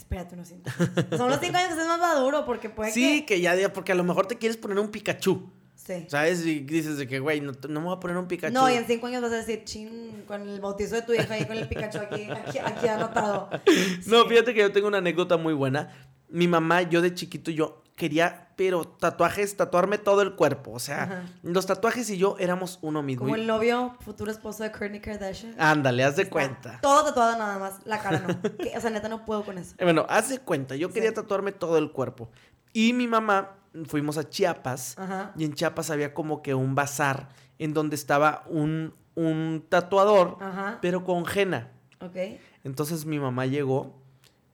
[0.05, 0.71] Espérate unos cinco
[1.17, 3.41] Son los cinco años que estés más maduro, porque puede sí, que...
[3.41, 5.51] ya, porque a lo mejor te quieres poner un Pikachu.
[5.75, 6.05] Sí.
[6.09, 6.45] ¿Sabes?
[6.45, 8.53] Y dices de que, güey, no, me voy a poner un Pikachu.
[8.53, 11.39] No, y en cinco años vas a decir, chin, con el bautizo de tu hija
[11.39, 13.49] y con el Pikachu aquí, aquí, anotado.
[14.07, 15.91] No, fíjate que yo tengo una anécdota muy buena.
[16.29, 20.73] Mi mamá, yo de chiquito, yo quería, pero tatuajes, tatuarme todo el cuerpo.
[20.73, 23.25] O sea, los tatuajes y yo éramos uno mismo.
[23.25, 25.55] Como el novio, futuro esposo de Kourtney Kardashian.
[25.59, 26.79] Ándale, haz de cuenta.
[26.81, 28.39] Todo tatuado nada más, la cara no.
[28.77, 29.75] o sea, neta, no puedo con eso.
[29.79, 32.29] Eh, bueno, haz de cuenta, yo quería tatuarme todo el cuerpo.
[32.73, 34.97] Y mi mamá, fuimos a Chiapas.
[35.37, 40.39] Y en Chiapas había como que un bazar en donde estaba un, un tatuador,
[40.81, 41.71] pero con henna.
[42.01, 42.17] Ok.
[42.65, 44.04] Entonces mi mamá llegó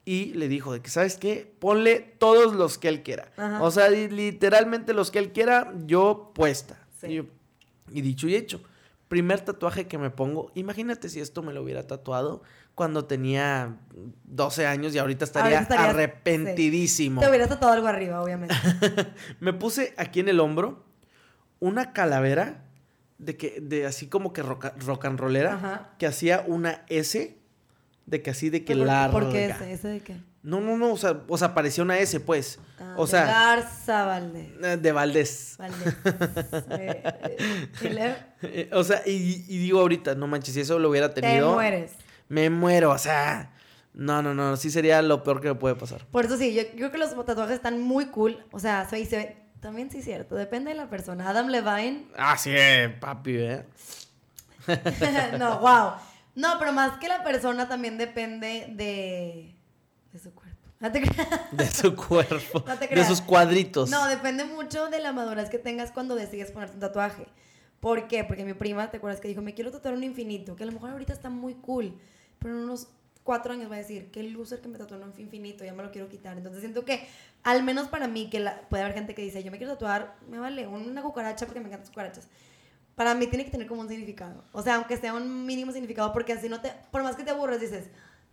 [0.04, 1.52] y le dijo de que, ¿sabes qué?
[1.58, 3.32] Ponle todos los que él quiera.
[3.60, 6.78] O sea, literalmente los que él quiera, yo puesta.
[7.02, 7.22] Y,
[8.02, 8.62] dicho y hecho,
[9.08, 12.42] primer tatuaje que me pongo, imagínate si esto me lo hubiera tatuado
[12.74, 13.76] cuando tenía
[14.24, 17.20] 12 años y ahorita estaría arrepentidísimo.
[17.20, 18.54] Te hubiera tatuado algo arriba, obviamente.
[19.40, 20.84] me puse aquí en el hombro
[21.58, 22.64] una calavera
[23.18, 27.39] de que, de así como que rock, rock and rollera, que hacía una S
[28.06, 29.12] de que así de que larga.
[29.12, 29.72] ¿Por qué ese?
[29.72, 30.16] ¿Ese de qué?
[30.42, 32.58] No, no, no, o sea, o sea, parecía una S, pues.
[32.78, 33.26] Ah, o sea.
[33.26, 34.48] Garza Valdés.
[34.62, 35.56] Eh, de Valdés.
[35.58, 35.94] Valdés.
[37.82, 41.48] Eh, eh, o sea, y, y, digo ahorita, no manches, si eso lo hubiera tenido.
[41.48, 41.92] Te mueres.
[42.28, 43.52] Me muero, o sea.
[43.92, 46.06] No, no, no, sí sería lo peor que me puede pasar.
[46.06, 48.42] Por eso sí, yo, creo que los tatuajes están muy cool.
[48.52, 51.28] O sea, se, se También sí es cierto, depende de la persona.
[51.28, 52.06] Adam Levine.
[52.16, 52.52] Ah, sí,
[53.00, 53.64] papi, ¿eh?
[55.38, 55.92] no, wow.
[56.34, 59.56] No, pero más que la persona también depende de,
[60.12, 60.50] de su cuerpo.
[61.52, 62.64] de su cuerpo.
[62.90, 63.90] de sus cuadritos.
[63.90, 67.26] No, depende mucho de la madurez que tengas cuando decides ponerte un tatuaje.
[67.80, 68.24] ¿Por qué?
[68.24, 70.56] Porque mi prima, ¿te acuerdas que dijo, me quiero tatuar un infinito?
[70.56, 71.98] Que a lo mejor ahorita está muy cool,
[72.38, 72.88] pero en unos
[73.24, 75.90] cuatro años va a decir, qué loser que me tatuó un infinito, ya me lo
[75.90, 76.36] quiero quitar.
[76.36, 77.06] Entonces siento que,
[77.42, 80.38] al menos para mí, que puede haber gente que dice, yo me quiero tatuar, me
[80.38, 82.28] vale, una cucaracha porque me encantan las cucarachas.
[83.00, 84.44] Para mí tiene que tener como un significado.
[84.52, 87.30] O sea, aunque sea un mínimo significado, porque así no te, por más que te
[87.30, 87.88] aburres, dices,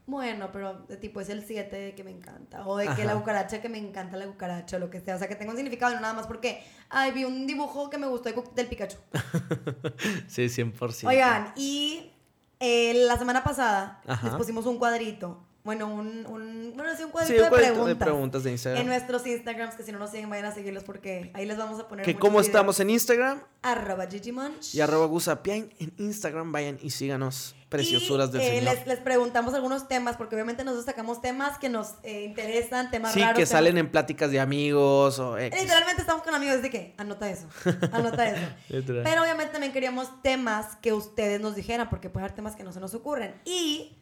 [0.05, 2.67] bueno, pero de tipo es el 7 que me encanta.
[2.67, 5.15] O de que la cucaracha que me encanta la cucaracha o lo que sea.
[5.15, 7.97] O sea, que tenga un significado, no nada más porque, ay, vi un dibujo que
[7.97, 8.97] me gustó del Pikachu.
[10.27, 11.07] sí, 100%.
[11.07, 12.11] Oigan, y
[12.59, 17.43] eh, la semana pasada les pusimos un cuadrito bueno, un, un, bueno, sí, un cuadrito,
[17.43, 18.81] de, preguntas, de, preguntas, de Instagram.
[18.81, 21.77] En nuestros Instagrams, que si no nos siguen, vayan a seguirlos porque ahí les vamos
[21.77, 22.05] a poner.
[22.05, 23.41] ¿Que ¿Cómo estamos en Instagram?
[23.63, 24.73] Arroba Gigimunch.
[24.73, 26.53] Y arroba Gusapian en Instagram.
[26.53, 27.53] Vayan y síganos.
[27.67, 31.95] Preciosuras del eh, Les, les, preguntamos algunos temas, porque obviamente nosotros sacamos temas que nos
[32.03, 33.31] eh, interesan, temas raros.
[33.31, 37.29] Sí, que salen en pláticas de amigos o Literalmente estamos con amigos de que, anota
[37.29, 37.49] eso,
[37.91, 38.47] anota eso.
[38.69, 42.71] Pero obviamente también queríamos temas que ustedes nos dijeran, porque puede haber temas que no
[42.71, 43.35] se nos ocurren.
[43.43, 43.97] Y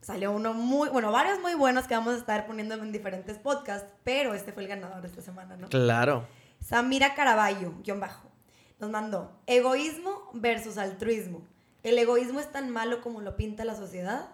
[0.00, 3.92] salió uno muy, bueno, varios muy buenos que vamos a estar poniendo en diferentes podcasts,
[4.04, 5.68] pero este fue el ganador de esta semana, ¿no?
[5.68, 6.26] Claro.
[6.60, 8.30] Samira Caraballo, guion bajo,
[8.78, 11.46] nos mandó egoísmo versus altruismo.
[11.82, 14.30] ¿El egoísmo es tan malo como lo pinta la sociedad?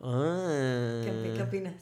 [0.00, 1.02] Ah.
[1.04, 1.74] ¿Qué, opinas?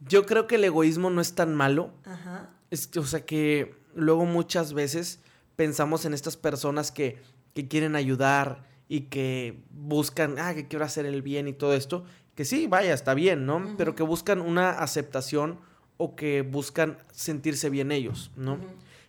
[0.00, 1.92] Yo creo que el egoísmo no es tan malo.
[2.04, 2.50] Ajá.
[2.96, 5.20] o sea que luego muchas veces
[5.56, 7.22] pensamos en estas personas que,
[7.54, 12.04] que quieren ayudar, y que buscan, ah, que quiero hacer el bien y todo esto,
[12.34, 13.76] que sí, vaya, está bien, ¿no?
[13.78, 15.60] Pero que buscan una aceptación
[15.96, 18.58] o que buscan sentirse bien ellos, ¿no?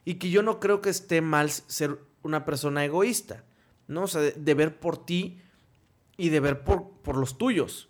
[0.06, 3.44] Y que yo no creo que esté mal ser una persona egoísta,
[3.88, 4.04] ¿no?
[4.04, 5.40] O sea, de, ver por ti
[6.16, 7.90] y de ver por, por los tuyos.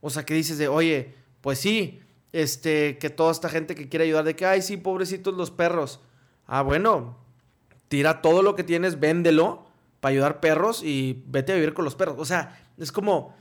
[0.00, 2.00] O sea, que dices de, oye, pues sí,
[2.32, 6.00] este, que toda esta gente que quiere ayudar, de que, ay, sí, pobrecitos los perros.
[6.46, 7.18] Ah, bueno,
[7.88, 9.67] tira todo lo que tienes, véndelo
[10.00, 12.16] para ayudar perros y vete a vivir con los perros.
[12.18, 13.34] O sea, es como,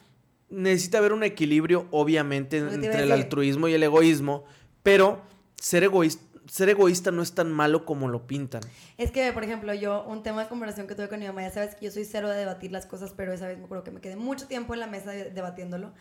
[0.49, 4.45] necesita haber un equilibrio, obviamente, entre el altruismo y el egoísmo,
[4.83, 5.21] pero
[5.55, 8.61] ser egoísta, ser egoísta no es tan malo como lo pintan.
[8.97, 11.51] Es que, por ejemplo, yo, un tema de conversación que tuve con mi mamá, ya
[11.51, 13.91] sabes que yo soy cero de debatir las cosas, pero esa vez me acuerdo que
[13.91, 15.91] me quedé mucho tiempo en la mesa debatiéndolo,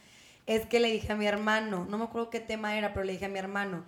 [0.47, 3.13] es que le dije a mi hermano, no me acuerdo qué tema era, pero le
[3.13, 3.85] dije a mi hermano,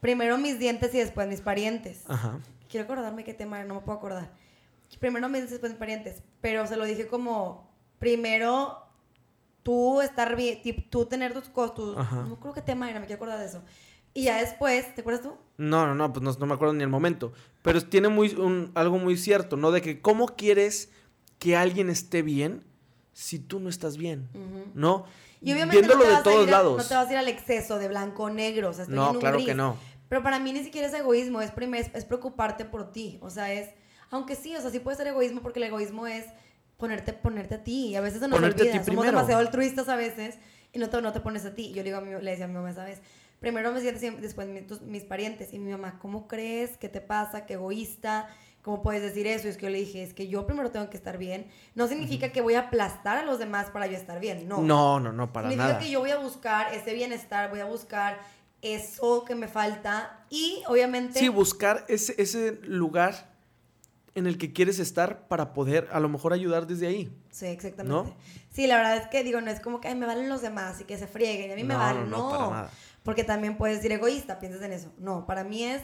[0.00, 2.04] primero mis dientes y después mis parientes.
[2.08, 2.40] Ajá.
[2.70, 4.30] Quiero acordarme qué tema era, no me puedo acordar
[4.98, 8.78] primero me dices pues parientes, pero se lo dije como, primero
[9.62, 13.38] tú estar bien, tú tener tus costos, no creo que tema era, me quiero acordar
[13.38, 13.62] de eso.
[14.12, 15.36] Y ya después, ¿te acuerdas tú?
[15.56, 17.32] No, no, no, pues no, me acuerdo ni el momento.
[17.62, 18.34] Pero tiene muy,
[18.74, 19.70] algo muy cierto, ¿no?
[19.70, 20.90] De que cómo quieres
[21.38, 22.64] que alguien esté bien
[23.12, 24.28] si tú no estás bien,
[24.74, 25.04] ¿no?
[25.40, 26.76] Y obviamente Viéndolo de todos lados.
[26.76, 29.18] No te vas a ir al exceso de blanco o negro, o sea, estoy No,
[29.18, 29.76] claro que no.
[30.08, 31.52] Pero para mí ni siquiera es egoísmo, es,
[31.94, 33.70] es preocuparte por ti, o sea, es
[34.10, 36.26] aunque sí, o sea, sí puede ser egoísmo porque el egoísmo es
[36.76, 37.88] ponerte, ponerte a ti.
[37.88, 38.84] Y a veces se nos olvida.
[38.84, 40.38] Somos demasiado altruistas a veces
[40.72, 41.70] y no te, no te pones a ti.
[41.70, 43.00] Yo le, digo a mi, le decía a mi mamá esa vez,
[43.38, 45.52] primero me decía después mis, mis parientes.
[45.52, 46.76] Y mi mamá, ¿cómo crees?
[46.76, 47.46] ¿Qué te pasa?
[47.46, 48.28] ¿Qué egoísta?
[48.62, 49.46] ¿Cómo puedes decir eso?
[49.46, 51.46] Y es que yo le dije, es que yo primero tengo que estar bien.
[51.74, 54.60] No significa que voy a aplastar a los demás para yo estar bien, no.
[54.60, 55.56] No, no, no, para nada.
[55.56, 58.18] Significa que yo voy a buscar ese bienestar, voy a buscar
[58.60, 61.18] eso que me falta y obviamente...
[61.18, 63.29] Sí, buscar ese, ese lugar
[64.14, 67.16] en el que quieres estar para poder a lo mejor ayudar desde ahí.
[67.30, 68.14] Sí, exactamente.
[68.50, 70.80] Sí, la verdad es que digo, no es como que Ay, me valen los demás
[70.80, 72.50] y que se frieguen, y a mí me valen, no.
[72.52, 72.68] no,
[73.02, 74.92] Porque también puedes decir egoísta, piensas en eso.
[74.98, 75.82] No, para mí es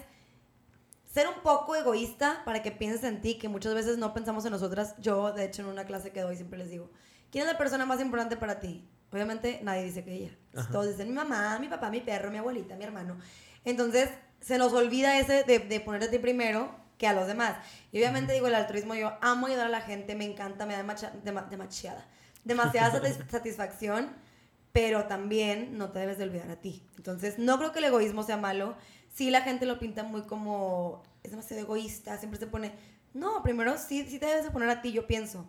[1.13, 4.53] ser un poco egoísta para que pienses en ti, que muchas veces no pensamos en
[4.53, 4.95] nosotras.
[4.99, 6.91] Yo, de hecho, en una clase que doy siempre les digo,
[7.31, 8.87] ¿quién es la persona más importante para ti?
[9.13, 10.37] Obviamente nadie dice que ella.
[10.73, 13.17] Todos dicen mi mamá, mi papá, mi perro, mi abuelita, mi hermano.
[13.65, 14.11] Entonces,
[14.41, 17.57] se nos olvida ese de, de ponerte a ti primero que a los demás.
[17.93, 20.79] Y obviamente digo, el altruismo, yo amo ayudar a la gente, me encanta, me da
[21.51, 22.07] demasiada,
[22.45, 24.11] demasiada satisfacción,
[24.73, 26.83] pero también no te debes de olvidar a ti.
[26.97, 28.77] Entonces, no creo que el egoísmo sea malo.
[29.13, 32.73] Sí, la gente lo pinta muy como, es demasiado egoísta, siempre se pone,
[33.15, 35.49] no, primero sí, sí te debes de poner a ti, yo pienso.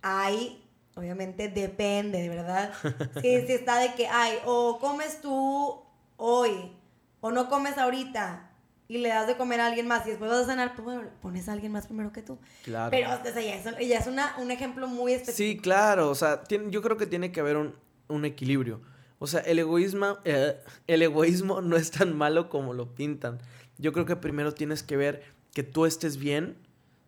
[0.00, 2.72] Hay, obviamente depende, de verdad.
[3.20, 5.82] Si, si está de que, ay, o comes tú
[6.16, 6.72] hoy,
[7.20, 8.51] o no comes ahorita,
[8.92, 11.48] y le das de comer a alguien más y después vas a cenar, pues pones
[11.48, 12.38] a alguien más primero que tú.
[12.62, 12.90] Claro.
[12.90, 15.56] Pero o sea, ya es, ya es una, un ejemplo muy específico.
[15.56, 17.74] Sí, claro, o sea, yo creo que tiene que haber un,
[18.08, 18.82] un equilibrio.
[19.18, 23.38] O sea, el egoísmo, eh, el egoísmo no es tan malo como lo pintan.
[23.78, 25.22] yo creo que primero tienes que ver
[25.54, 26.56] que tú estés bien,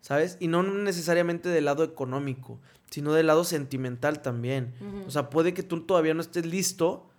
[0.00, 0.36] ¿sabes?
[0.40, 4.74] Y no necesariamente del lado económico, sino del lado sentimental también.
[5.06, 7.10] O sea, puede que tú todavía no estés listo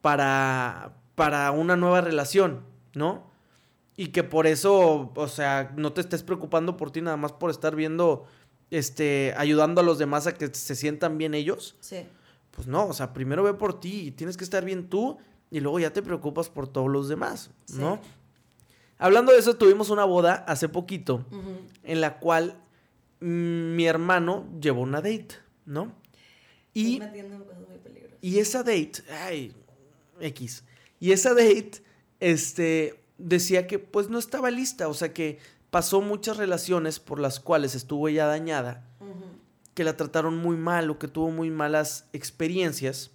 [0.00, 2.62] para, para una nueva relación,
[2.94, 3.29] ¿no?
[4.00, 7.50] Y que por eso, o sea, no te estés preocupando por ti nada más por
[7.50, 8.24] estar viendo,
[8.70, 11.76] este, ayudando a los demás a que se sientan bien ellos.
[11.80, 12.06] Sí.
[12.50, 15.18] Pues no, o sea, primero ve por ti y tienes que estar bien tú
[15.50, 18.00] y luego ya te preocupas por todos los demás, ¿no?
[18.96, 21.26] Hablando de eso, tuvimos una boda hace poquito
[21.84, 22.54] en la cual
[23.20, 25.34] mi hermano llevó una date,
[25.66, 25.92] ¿no?
[26.72, 27.02] Y,
[28.22, 29.52] y esa date, ay,
[30.20, 30.64] X.
[31.00, 31.82] Y esa date,
[32.18, 35.38] este, decía que pues no estaba lista, o sea que
[35.70, 38.84] pasó muchas relaciones por las cuales estuvo ella dañada,
[39.74, 43.12] que la trataron muy mal o que tuvo muy malas experiencias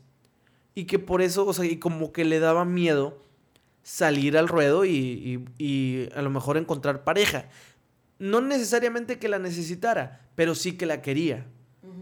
[0.74, 3.18] y que por eso, o sea, y como que le daba miedo
[3.84, 7.50] salir al ruedo y, y, a lo mejor encontrar pareja.
[8.18, 11.46] No necesariamente que la necesitara, pero sí que la quería,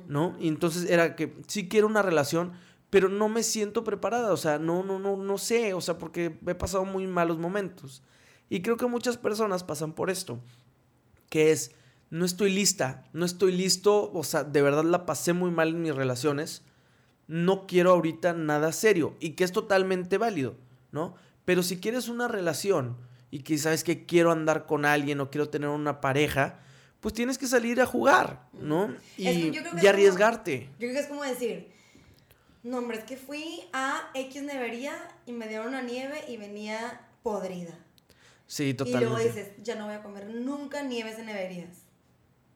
[0.07, 0.35] ¿no?
[0.39, 2.53] Y entonces era que sí quiero una relación,
[2.93, 6.37] pero no me siento preparada, o sea, no, no, no, no sé, o sea, porque
[6.45, 8.03] he pasado muy malos momentos.
[8.51, 10.39] Y creo que muchas personas pasan por esto,
[11.27, 11.71] que es,
[12.11, 15.81] no estoy lista, no estoy listo, o sea, de verdad la pasé muy mal en
[15.81, 16.61] mis relaciones,
[17.25, 20.53] no quiero ahorita nada serio, y que es totalmente válido,
[20.91, 21.15] ¿no?
[21.45, 22.95] Pero si quieres una relación
[23.31, 26.59] y que sabes que quiero andar con alguien o quiero tener una pareja,
[26.99, 28.95] pues tienes que salir a jugar, ¿no?
[29.17, 30.69] Y, arriesgarte.
[30.73, 31.72] yo creo que es como decir,
[32.63, 34.93] no, hombre, es que fui a X nevería
[35.25, 37.77] y me dieron una nieve y venía podrida.
[38.47, 39.05] Sí, totalmente.
[39.05, 41.83] Y luego dices, ya no voy a comer nunca nieves en neverías.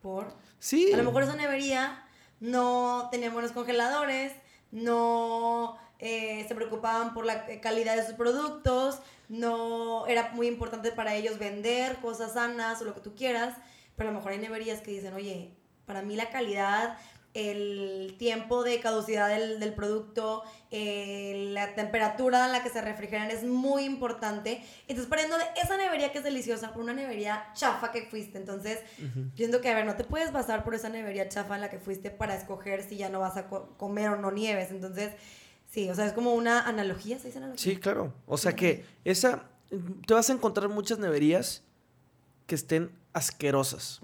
[0.02, 0.34] ¿Por?
[0.60, 0.91] Sí.
[0.93, 2.04] A lo mejor esa nevería
[2.39, 4.34] no tenía buenos congeladores,
[4.72, 11.15] no eh, se preocupaban por la calidad de sus productos, no era muy importante para
[11.15, 13.56] ellos vender cosas sanas o lo que tú quieras,
[13.96, 15.52] pero a lo mejor hay neverías que dicen, oye,
[15.86, 16.98] para mí la calidad,
[17.34, 23.30] el tiempo de caducidad del, del producto, eh, la temperatura en la que se refrigeran
[23.30, 24.63] es muy importante.
[24.88, 28.38] Entonces, pariendo de esa nevería que es deliciosa por una nevería chafa que fuiste.
[28.38, 28.80] Entonces,
[29.36, 31.80] viendo que, a ver, no te puedes basar por esa nevería chafa en la que
[31.80, 34.72] fuiste para escoger si ya no vas a comer o no nieves.
[34.72, 35.12] Entonces,
[35.70, 37.62] Sí, o sea, es como una analogía, ¿se dice analogía?
[37.62, 38.13] Sí, claro.
[38.26, 39.44] O sea que esa,
[40.06, 41.63] te vas a encontrar muchas neverías
[42.46, 44.00] que estén asquerosas,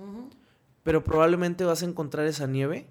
[0.84, 2.88] pero probablemente vas a encontrar esa nieve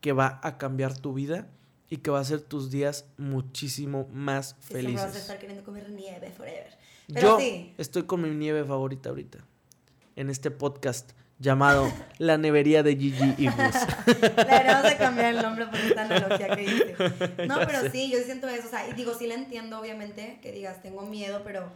[0.00, 1.48] que va a cambiar tu vida
[1.88, 5.06] y que va a hacer tus días muchísimo más felices.
[5.06, 6.78] vas a estar queriendo comer nieve forever.
[7.08, 7.38] Yo
[7.76, 9.38] estoy con mi nieve favorita ahorita
[10.16, 13.56] en este podcast llamado La Nevería de Gigi y Gus.
[14.36, 16.94] vamos a cambiar el nombre por esta analogía que dice.
[17.48, 18.68] No, pero sí, yo siento eso.
[18.68, 21.72] O sea, y digo, sí la entiendo, obviamente, que digas, tengo miedo, pero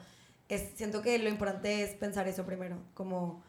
[0.48, 2.78] es, siento que lo importante es pensar eso primero.
[2.94, 3.42] Como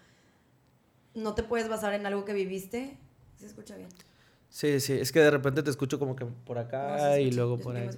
[1.14, 2.98] no te puedes basar en algo que viviste.
[3.38, 3.90] ¿Se escucha bien?
[4.56, 7.76] Sí, sí, es que de repente te escucho como que por acá y luego por
[7.76, 7.90] acá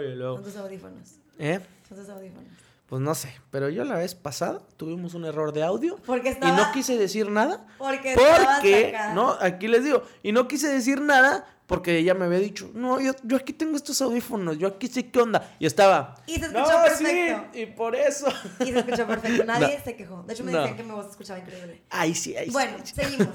[0.00, 0.34] y luego...
[0.34, 1.16] ¿Cuántos audífonos?
[1.40, 1.58] ¿Eh?
[1.88, 2.52] ¿Cuántos audífonos?
[2.88, 6.46] Pues no sé, pero yo la vez pasada tuvimos un error de audio porque y
[6.46, 7.66] no quise decir nada.
[7.76, 12.38] Porque, porque no, aquí les digo, y no quise decir nada porque ella me había
[12.38, 15.54] dicho, no, yo, yo aquí tengo estos audífonos, yo aquí sé qué onda.
[15.58, 16.14] Y estaba.
[16.26, 17.48] Y se escuchó perfecto.
[17.52, 18.26] Sí, y por eso.
[18.60, 19.44] Y se escuchó perfecto.
[19.46, 20.22] Nadie se quejó.
[20.22, 21.82] De hecho, me decían que mi voz se escuchaba increíble.
[21.90, 23.28] Ay, sí, ahí Bueno, seguimos.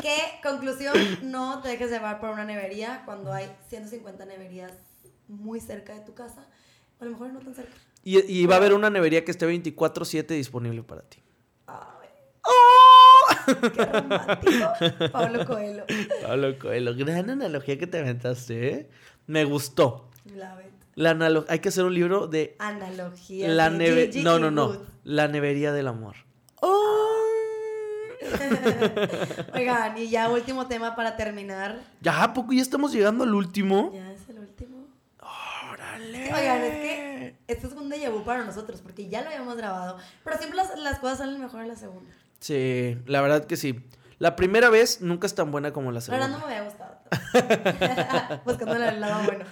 [0.00, 0.94] ¿Qué conclusión?
[1.22, 4.70] No te dejes llevar por una nevería cuando hay 150 neverías
[5.26, 6.46] muy cerca de tu casa.
[7.00, 7.74] O a lo mejor no tan cerca.
[8.10, 11.18] Y, va a haber una nevería que esté 24-7 disponible para ti.
[11.66, 12.08] Ay.
[12.42, 13.26] ¡Oh!
[13.60, 15.12] ¡Qué romántico!
[15.12, 15.84] Pablo Coelho.
[16.22, 16.94] Pablo Coelho.
[16.96, 18.88] Gran analogía que te aventaste, ¿eh?
[19.26, 20.08] Me gustó.
[20.94, 21.52] La analogía.
[21.52, 22.56] Hay que hacer un libro de.
[22.58, 23.46] Analogía.
[23.48, 24.10] La neve...
[24.22, 24.80] No, no, no.
[25.04, 26.16] La nevería del amor.
[26.62, 27.14] ¡Oh!
[29.54, 31.78] Oigan, y ya último tema para terminar.
[32.00, 33.92] Ya, ¿a poco ya estamos llegando al último?
[33.92, 34.86] Ya es el último.
[35.20, 36.24] ¡Órale!
[36.24, 37.07] Oigan, es que
[37.48, 39.96] esto es un déjà vu para nosotros, porque ya lo habíamos grabado.
[40.22, 42.14] Pero siempre las, las cosas salen mejor en la segunda.
[42.40, 43.84] Sí, la verdad que sí.
[44.18, 46.26] La primera vez nunca es tan buena como la segunda.
[46.26, 46.98] Pero no me había gustado.
[48.44, 49.44] Buscando el lado bueno.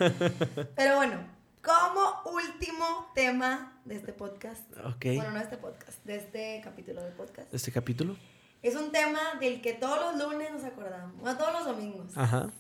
[0.76, 1.16] Pero bueno,
[1.62, 4.70] como último tema de este podcast.
[4.84, 5.05] Ok.
[5.07, 7.51] Bueno, no de este podcast, de este capítulo de podcast.
[7.51, 8.16] ¿De este capítulo?
[8.62, 11.18] Es un tema del que todos los lunes nos acordamos.
[11.20, 12.16] Bueno, todos los domingos.
[12.16, 12.51] Ajá.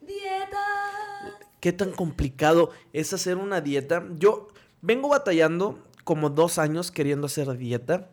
[0.00, 0.58] Dieta.
[1.60, 4.04] ¿Qué tan complicado es hacer una dieta?
[4.16, 4.48] Yo,
[4.82, 8.10] Vengo batallando como dos años queriendo hacer dieta.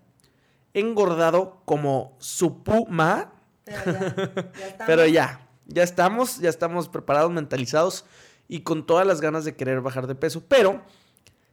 [0.74, 3.34] He engordado como su puma.
[4.88, 8.06] Pero ya, ya, estamos, ya estamos preparados, mentalizados
[8.48, 10.44] y con todas las ganas de querer bajar de peso.
[10.48, 10.84] Pero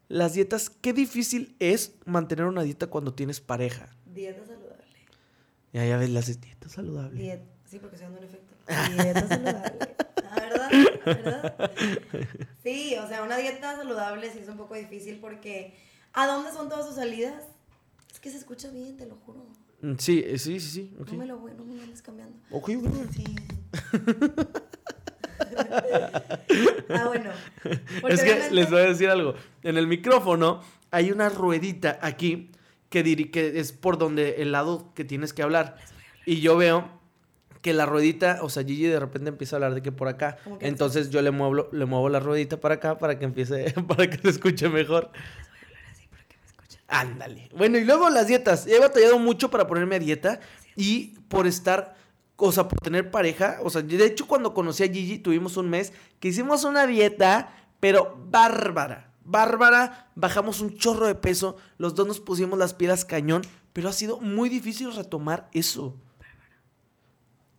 [0.09, 3.89] las dietas, qué difícil es mantener una dieta cuando tienes pareja.
[4.05, 4.85] Dieta saludable.
[5.73, 7.41] Ya, ya ves, las dietas saludables.
[7.65, 8.55] Sí, porque se dan un efecto.
[9.03, 9.97] Dieta saludable.
[10.35, 10.71] ¿verdad?
[11.05, 11.71] ¿verdad?
[12.63, 15.77] Sí, o sea, una dieta saludable sí es un poco difícil porque
[16.13, 17.45] ¿a dónde son todas sus salidas?
[18.13, 19.47] Es que se escucha bien, te lo juro.
[19.83, 20.97] Mm, sí, eh, sí, sí, sí.
[20.99, 22.37] No me lo voy, no me andes cambiando.
[22.51, 22.87] Ok, ok.
[23.13, 23.25] Sí.
[26.89, 27.31] ah, bueno.
[28.09, 29.35] Es que les voy a decir algo.
[29.63, 32.51] En el micrófono hay una ruedita aquí
[32.89, 35.77] que, que es por donde el lado que tienes que hablar.
[36.25, 36.89] Y yo veo
[37.67, 40.39] que la ruedita, o sea, Gigi de repente empieza a hablar de que por acá.
[40.61, 44.19] Entonces yo le muevo, le muevo la ruedita para acá para que empiece, para que
[44.19, 45.11] se escuche mejor.
[46.87, 47.49] Ándale.
[47.57, 48.69] Bueno, y luego las dietas.
[48.69, 50.39] He batallado mucho para ponerme a dieta
[50.77, 51.97] y por estar
[52.37, 53.59] o sea, por tener pareja.
[53.65, 57.53] O sea, de hecho, cuando conocí a Gigi, tuvimos un mes que hicimos una dieta,
[57.81, 59.11] pero bárbara.
[59.25, 63.43] Bárbara, bajamos un chorro de peso, los dos nos pusimos las piedras cañón,
[63.73, 65.97] pero ha sido muy difícil retomar eso.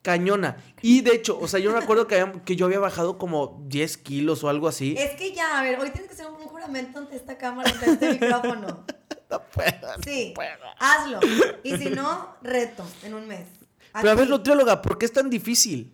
[0.08, 0.55] Cañona.
[0.82, 3.97] Y de hecho, o sea, yo me acuerdo que, que yo había bajado como 10
[3.97, 4.95] kilos o algo así.
[4.97, 7.91] Es que ya, a ver, hoy tienes que hacer un juramento ante esta cámara, ante
[7.91, 8.86] este micrófono.
[9.30, 9.89] No puedo.
[10.05, 10.34] Sí,
[10.80, 11.20] hazlo.
[11.62, 13.45] Y si no, reto en un mes.
[13.93, 15.93] Pero a ver, nutrióloga, ¿por qué es tan difícil?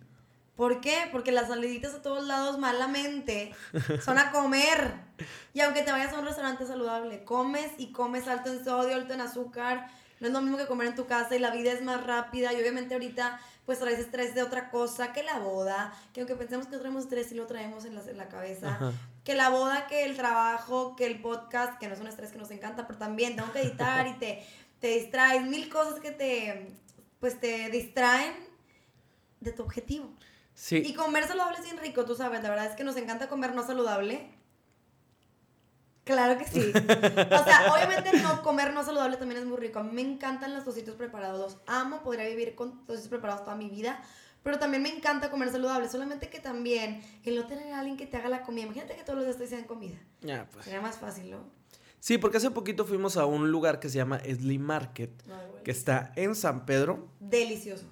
[0.54, 1.08] ¿Por qué?
[1.10, 3.52] Porque las saliditas a todos lados malamente
[4.04, 4.94] son a comer.
[5.52, 9.14] Y aunque te vayas a un restaurante saludable, comes y comes alto en sodio, alto
[9.14, 9.88] en azúcar.
[10.20, 12.52] No es lo mismo que comer en tu casa y la vida es más rápida.
[12.52, 15.92] Y obviamente ahorita pues traes estrés de otra cosa que la boda.
[16.12, 18.92] Que aunque pensemos que no traemos estrés y lo traemos en la, en la cabeza.
[19.24, 22.38] Que la boda, que el trabajo, que el podcast, que no es un estrés que
[22.38, 24.46] nos encanta, pero también tengo que editar y te,
[24.80, 25.42] te distraes.
[25.44, 26.68] Mil cosas que te,
[27.20, 28.34] pues te distraen
[29.40, 30.10] de tu objetivo.
[30.54, 30.82] Sí.
[30.84, 33.54] Y comer saludable es bien rico, tú sabes, la verdad es que nos encanta comer
[33.54, 34.30] no saludable.
[36.04, 36.72] Claro que sí.
[36.74, 39.78] O sea, obviamente no comer no saludable también es muy rico.
[39.78, 41.58] A mí me encantan los tocitos preparados.
[41.66, 44.02] Amo, podría vivir con tocitos preparados toda mi vida.
[44.42, 45.88] Pero también me encanta comer saludable.
[45.88, 48.64] Solamente que también el no tener a alguien que te haga la comida.
[48.64, 49.96] Imagínate que todos los días te hacen comida.
[50.20, 50.66] Ya, pues.
[50.66, 51.38] Sería más fácil, ¿no?
[52.00, 55.10] Sí, porque hace poquito fuimos a un lugar que se llama Slim Market,
[55.64, 57.08] que está en San Pedro.
[57.18, 57.86] Delicioso.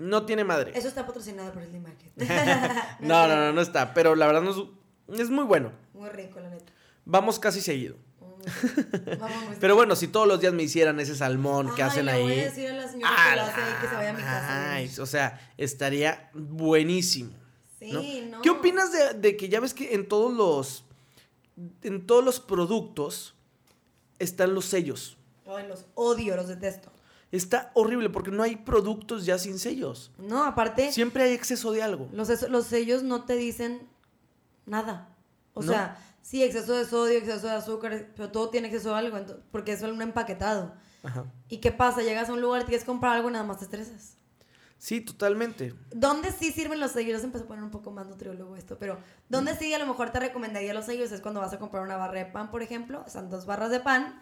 [0.00, 0.72] No tiene madre.
[0.74, 2.12] Eso está patrocinado por Slim Market.
[3.00, 3.94] no, no, no, no está.
[3.94, 5.70] Pero la verdad no es, es muy bueno.
[5.94, 6.72] Muy rico, la neta.
[7.08, 7.96] Vamos casi seguido.
[9.60, 12.22] Pero bueno, si todos los días me hicieran ese salmón que hacen ahí.
[12.22, 14.22] Voy a decir a la señora que lo hace ahí que se vaya a mi
[14.22, 14.72] casa.
[14.74, 17.30] Ay, o sea, estaría buenísimo.
[17.78, 18.42] Sí, ¿no?
[18.42, 20.84] ¿Qué opinas de, de, que ya ves que en todos los
[21.82, 23.34] en todos los productos
[24.18, 25.16] están los sellos.
[25.46, 26.92] los odio, los detesto.
[27.32, 30.12] Está horrible porque no hay productos ya sin sellos.
[30.18, 30.92] No, aparte.
[30.92, 32.08] Siempre hay exceso de algo.
[32.12, 33.88] Los, los sellos no te dicen
[34.66, 35.14] nada.
[35.54, 35.98] O sea,
[36.28, 39.18] sí, exceso de sodio, exceso de azúcar, pero todo tiene exceso de algo,
[39.50, 40.74] porque es un empaquetado.
[41.02, 41.24] Ajá.
[41.48, 42.02] ¿Y qué pasa?
[42.02, 44.18] Llegas a un lugar quieres comprar algo y nada más te estresas.
[44.76, 45.74] Sí, totalmente.
[45.90, 47.24] ¿Dónde sí sirven los sellos?
[47.24, 48.98] Empezó a poner un poco más nutriólogo esto, pero
[49.30, 51.10] ¿dónde sí a lo mejor te recomendaría los sellos?
[51.12, 53.80] Es cuando vas a comprar una barra de pan, por ejemplo, son dos barras de
[53.80, 54.20] pan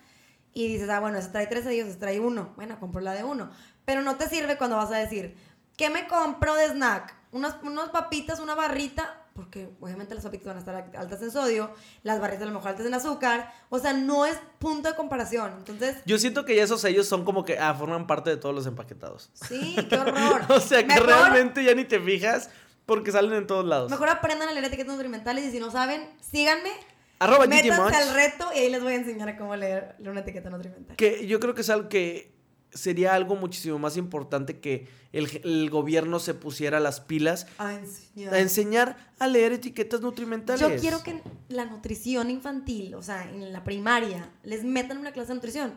[0.54, 2.52] y dices, ah, bueno, se trae tres sellos, se trae uno.
[2.54, 3.50] Bueno, compro la de uno.
[3.84, 5.36] Pero no te sirve cuando vas a decir,
[5.76, 7.16] ¿qué me compro de snack?
[7.32, 11.70] Unos, unos papitas, una barrita, porque obviamente las papitas van a estar altas en sodio,
[12.02, 15.52] las barritas a lo mejor altas en azúcar, o sea, no es punto de comparación.
[15.58, 18.54] Entonces, yo siento que ya esos sellos son como que ah, forman parte de todos
[18.54, 19.30] los empaquetados.
[19.34, 20.42] Sí, qué horror.
[20.48, 22.50] o sea, que realmente ya ni te fijas
[22.86, 23.90] porque salen en todos lados.
[23.90, 26.70] Mejor aprendan a leer etiquetas nutrimentales y si no saben, síganme.
[27.18, 30.50] Arroba Métanse al reto y ahí les voy a enseñar a cómo leer una etiqueta
[30.50, 30.96] nutrimental.
[30.96, 32.35] Que yo creo que es algo que
[32.76, 38.34] sería algo muchísimo más importante que el, gobierno se pusiera las pilas a enseñar.
[38.34, 40.60] a enseñar a leer etiquetas nutrimentales.
[40.60, 45.28] Yo quiero que la nutrición infantil, o sea, en la primaria, les metan una clase
[45.28, 45.74] de nutrición.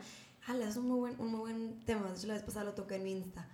[0.47, 2.07] Ah, es un muy buen, un muy buen tema.
[2.09, 3.47] De hecho, la vez pasada lo toqué en mi Insta.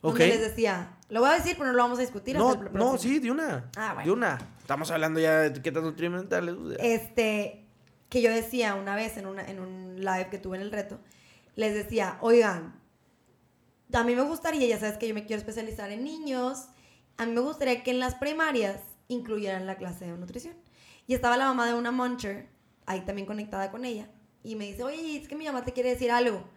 [0.00, 2.36] Donde les decía, lo voy a decir, pero no lo vamos a discutir.
[2.36, 3.70] No, no, sí, de una.
[3.76, 4.06] Ah, bueno.
[4.06, 4.38] De una.
[4.60, 6.54] Estamos hablando ya de etiquetas nutrimentales.
[6.78, 7.66] Este,
[8.08, 11.00] que yo decía una vez en, una, en un live que tuve en el reto,
[11.56, 12.77] les decía, oigan,
[13.92, 16.68] a mí me gustaría, ya sabes que yo me quiero especializar en niños,
[17.16, 20.54] a mí me gustaría que en las primarias incluyeran la clase de nutrición.
[21.06, 22.48] Y estaba la mamá de una muncher,
[22.86, 24.08] ahí también conectada con ella,
[24.42, 26.48] y me dice, oye, es que mi mamá te quiere decir algo.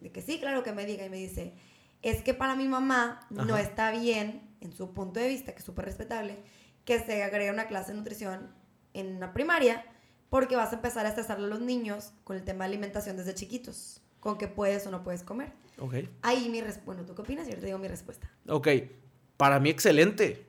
[0.00, 1.54] De que sí, claro que me diga, y me dice,
[2.02, 5.64] es que para mi mamá no está bien, en su punto de vista, que es
[5.64, 6.38] súper respetable,
[6.84, 8.54] que se agregue una clase de nutrición
[8.92, 9.84] en una primaria,
[10.28, 13.34] porque vas a empezar a estresarle a los niños con el tema de alimentación desde
[13.34, 15.52] chiquitos, con qué puedes o no puedes comer.
[15.78, 15.94] Ok.
[16.22, 16.84] Ahí mi respuesta.
[16.86, 17.46] Bueno, ¿tú qué opinas?
[17.46, 18.30] Y ahora te digo mi respuesta.
[18.48, 18.68] Ok.
[19.36, 20.46] Para mí, excelente.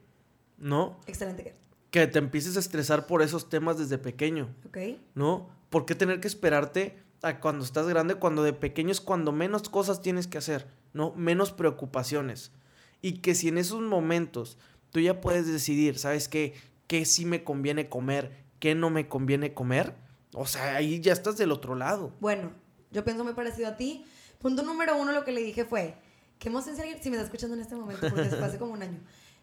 [0.58, 1.00] ¿No?
[1.08, 1.54] Excelente qué?
[1.92, 4.54] Que te empieces a estresar por esos temas desde pequeño.
[4.66, 4.78] Ok.
[5.16, 5.56] ¿No?
[5.76, 9.68] ¿por qué tener que esperarte a cuando estás grande, cuando de pequeño es cuando menos
[9.68, 11.14] cosas tienes que hacer, ¿no?
[11.18, 12.54] Menos preocupaciones.
[13.02, 14.58] Y que si en esos momentos
[14.92, 16.54] tú ya puedes decidir, ¿sabes qué?
[16.88, 18.46] ¿Qué sí me conviene comer?
[18.60, 19.96] ¿Qué no me conviene comer?
[20.34, 22.14] O sea, ahí ya estás del otro lado.
[22.22, 22.52] Bueno,
[22.92, 24.06] yo pienso muy parecido a ti.
[24.40, 25.96] Punto número uno, lo que le dije fue,
[26.40, 29.00] que emoción si me está escuchando en este momento, porque fue hace como un año.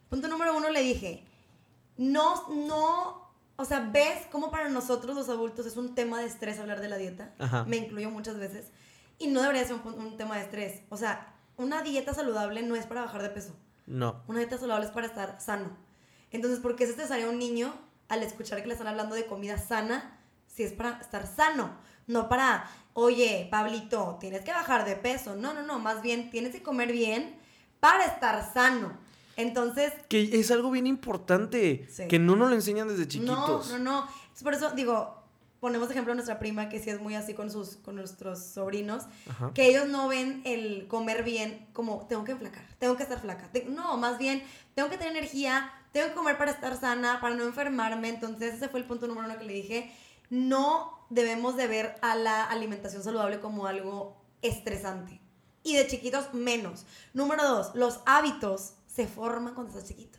[0.09, 1.25] Punto número uno, le dije,
[1.97, 6.59] no, no, o sea, ves cómo para nosotros los adultos es un tema de estrés
[6.59, 7.33] hablar de la dieta.
[7.67, 8.67] Me incluyo muchas veces.
[9.19, 10.83] Y no debería ser un, un, tema de estrés.
[10.89, 13.55] O sea, una dieta saludable no es para bajar de peso.
[13.87, 14.23] No.
[14.27, 15.77] Una dieta saludable es para estar sano.
[16.31, 17.75] Entonces, ¿por qué se estresaría un niño
[18.09, 21.77] al escuchar que le están hablando de comida sana si es para estar sano?
[22.13, 25.35] No para, oye, Pablito, tienes que bajar de peso.
[25.35, 25.79] No, no, no.
[25.79, 27.35] Más bien, tienes que comer bien
[27.81, 28.93] para estar sano.
[29.37, 29.93] Entonces.
[30.09, 31.89] Que es algo bien importante.
[32.09, 33.71] Que no nos lo enseñan desde chiquitos.
[33.71, 34.09] No, no, no.
[34.43, 35.23] Por eso digo,
[35.63, 39.05] ponemos ejemplo a nuestra prima, que sí es muy así con, sus, con nuestros sobrinos,
[39.55, 43.49] que ellos no ven el comer bien como tengo que enflacar, tengo que estar flaca.
[43.69, 44.43] No, más bien,
[44.75, 48.09] tengo que tener energía, tengo que comer para estar sana, para no enfermarme.
[48.09, 49.93] Entonces, ese fue el punto número uno que le dije.
[50.31, 55.21] No debemos de ver a la alimentación saludable como algo estresante.
[55.63, 56.87] Y de chiquitos menos.
[57.13, 60.19] Número dos, los hábitos se forman cuando estás chiquito.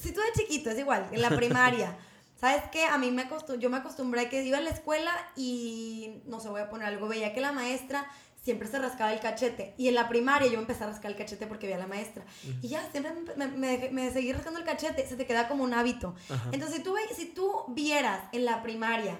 [0.00, 1.96] Si tú eres chiquito, es igual, en la primaria.
[2.40, 2.84] ¿Sabes qué?
[2.84, 6.38] A mí me acostumbré, yo me acostumbré a que iba a la escuela y, no
[6.38, 8.08] sé, voy a poner algo, veía que la maestra
[8.40, 9.74] siempre se rascaba el cachete.
[9.76, 12.24] Y en la primaria yo empecé a rascar el cachete porque veía a la maestra.
[12.62, 15.74] Y ya, siempre me, me, me, seguí rascando el cachete, se te queda como un
[15.74, 16.14] hábito.
[16.52, 19.18] Entonces, si tú, si tú vieras en la primaria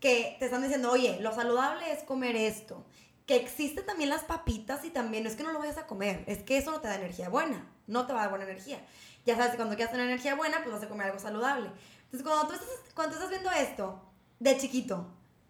[0.00, 2.84] que te están diciendo, oye, lo saludable es comer esto,
[3.26, 6.24] que existen también las papitas y también no es que no lo vayas a comer,
[6.26, 8.84] es que eso no te da energía buena, no te va a dar buena energía.
[9.26, 11.70] Ya sabes que cuando quieras tener energía buena, pues vas a comer algo saludable.
[12.04, 14.00] Entonces, cuando tú estás, cuando estás viendo esto
[14.38, 15.06] de chiquito,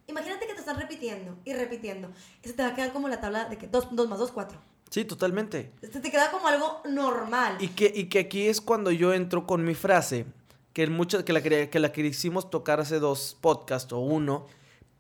[0.08, 2.10] imagínate que te están repitiendo y repitiendo.
[2.42, 4.58] Eso te va a quedar como la tabla de que 2 más 2, 4.
[4.90, 5.72] Sí, totalmente.
[5.80, 7.56] Te, te queda como algo normal.
[7.60, 10.26] Y que, y que aquí es cuando yo entro con mi frase,
[10.72, 14.46] que, mucho, que, la, que la que hicimos tocar hace dos podcasts o uno,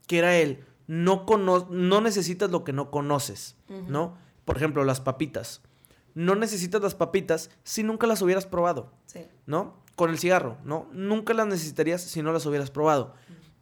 [0.06, 1.24] que era el, no,
[1.70, 3.56] no necesitas lo que no conoces,
[3.88, 4.16] ¿no?
[4.44, 5.62] Por ejemplo, las papitas.
[6.14, 9.26] No necesitas las papitas si nunca las hubieras probado, sí.
[9.46, 9.80] ¿no?
[10.00, 10.88] con el cigarro, ¿no?
[10.92, 13.12] Nunca las necesitarías si no las hubieras probado.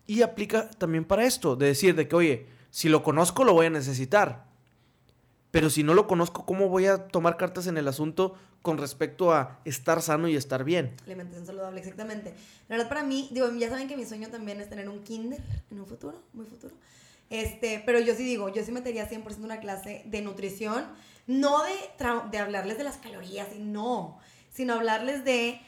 [0.06, 3.66] Y aplica también para esto, de decir de que, oye, si lo conozco lo voy
[3.66, 4.46] a necesitar.
[5.50, 9.32] Pero si no lo conozco, ¿cómo voy a tomar cartas en el asunto con respecto
[9.32, 10.94] a estar sano y estar bien?
[11.06, 12.34] Alimentación saludable, exactamente.
[12.68, 15.40] La verdad, para mí, digo, ya saben que mi sueño también es tener un kinder
[15.70, 16.74] en un futuro, muy futuro.
[17.30, 20.86] Este, pero yo sí digo, yo sí metería 100% una clase de nutrición,
[21.26, 21.72] no de,
[22.30, 24.18] de hablarles de las calorías, y no,
[24.50, 25.60] sino hablarles de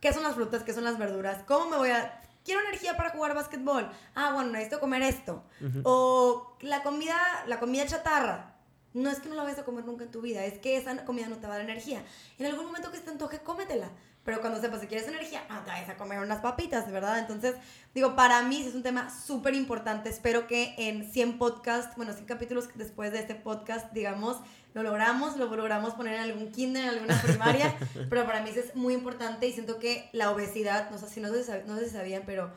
[0.00, 0.62] ¿Qué son las frutas?
[0.62, 1.42] ¿Qué son las verduras?
[1.46, 2.22] ¿Cómo me voy a...?
[2.44, 3.90] Quiero energía para jugar básquetbol.
[4.14, 5.42] Ah, bueno, necesito comer esto.
[5.82, 7.16] O la comida,
[7.48, 8.54] la comida chatarra.
[8.96, 11.04] No es que no la vayas a comer nunca en tu vida, es que esa
[11.04, 12.02] comida no te va a dar energía.
[12.38, 13.90] En algún momento que te antoje, cómetela.
[14.24, 17.18] Pero cuando sepas si quieres energía, ah, te vayas a comer unas papitas, ¿verdad?
[17.18, 17.54] Entonces,
[17.94, 20.08] digo, para mí es un tema súper importante.
[20.08, 24.38] Espero que en 100 podcasts, bueno, 100 capítulos después de este podcast, digamos,
[24.72, 27.76] lo logramos, lo logramos poner en algún kinder, en alguna primaria,
[28.10, 31.20] pero para mí eso es muy importante y siento que la obesidad, no sé si,
[31.20, 32.50] no sé, no sé si sabían, pero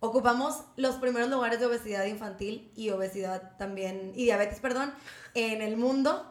[0.00, 4.92] ocupamos los primeros lugares de obesidad infantil y obesidad también, y diabetes, perdón,
[5.34, 6.26] en el mundo.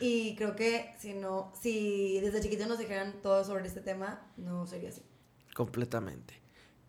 [0.00, 4.66] Y creo que si no, si desde chiquitos nos dijeran todo sobre este tema, no
[4.66, 5.02] sería así.
[5.54, 6.43] Completamente.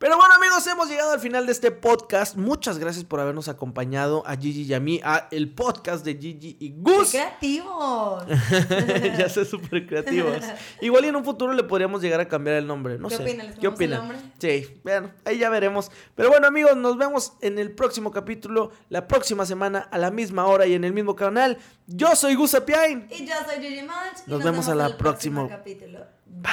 [0.06, 2.36] Pero bueno amigos, hemos llegado al final de este podcast.
[2.36, 6.58] Muchas gracias por habernos acompañado a Gigi y a mí, a el podcast de Gigi
[6.60, 7.10] y Gus.
[7.10, 8.24] ¡Qué creativos!
[9.18, 10.44] ya sé, súper creativos.
[10.80, 13.24] Igual y en un futuro le podríamos llegar a cambiar el nombre, no ¿Qué sé.
[13.24, 13.48] Opinan?
[13.48, 14.02] ¿Les ¿Qué opinan?
[14.04, 14.32] El nombre?
[14.38, 15.90] Sí, bueno, ahí ya veremos.
[16.14, 20.46] Pero bueno amigos, nos vemos en el próximo capítulo, la próxima semana, a la misma
[20.46, 21.58] hora y en el mismo canal.
[21.88, 23.08] Yo soy Gus Apiain.
[23.10, 24.28] Y yo soy Gigi Munch.
[24.28, 25.50] Nos, vemos, a la próxima.
[25.50, 25.98] Capítulo.
[26.28, 26.52] Bye.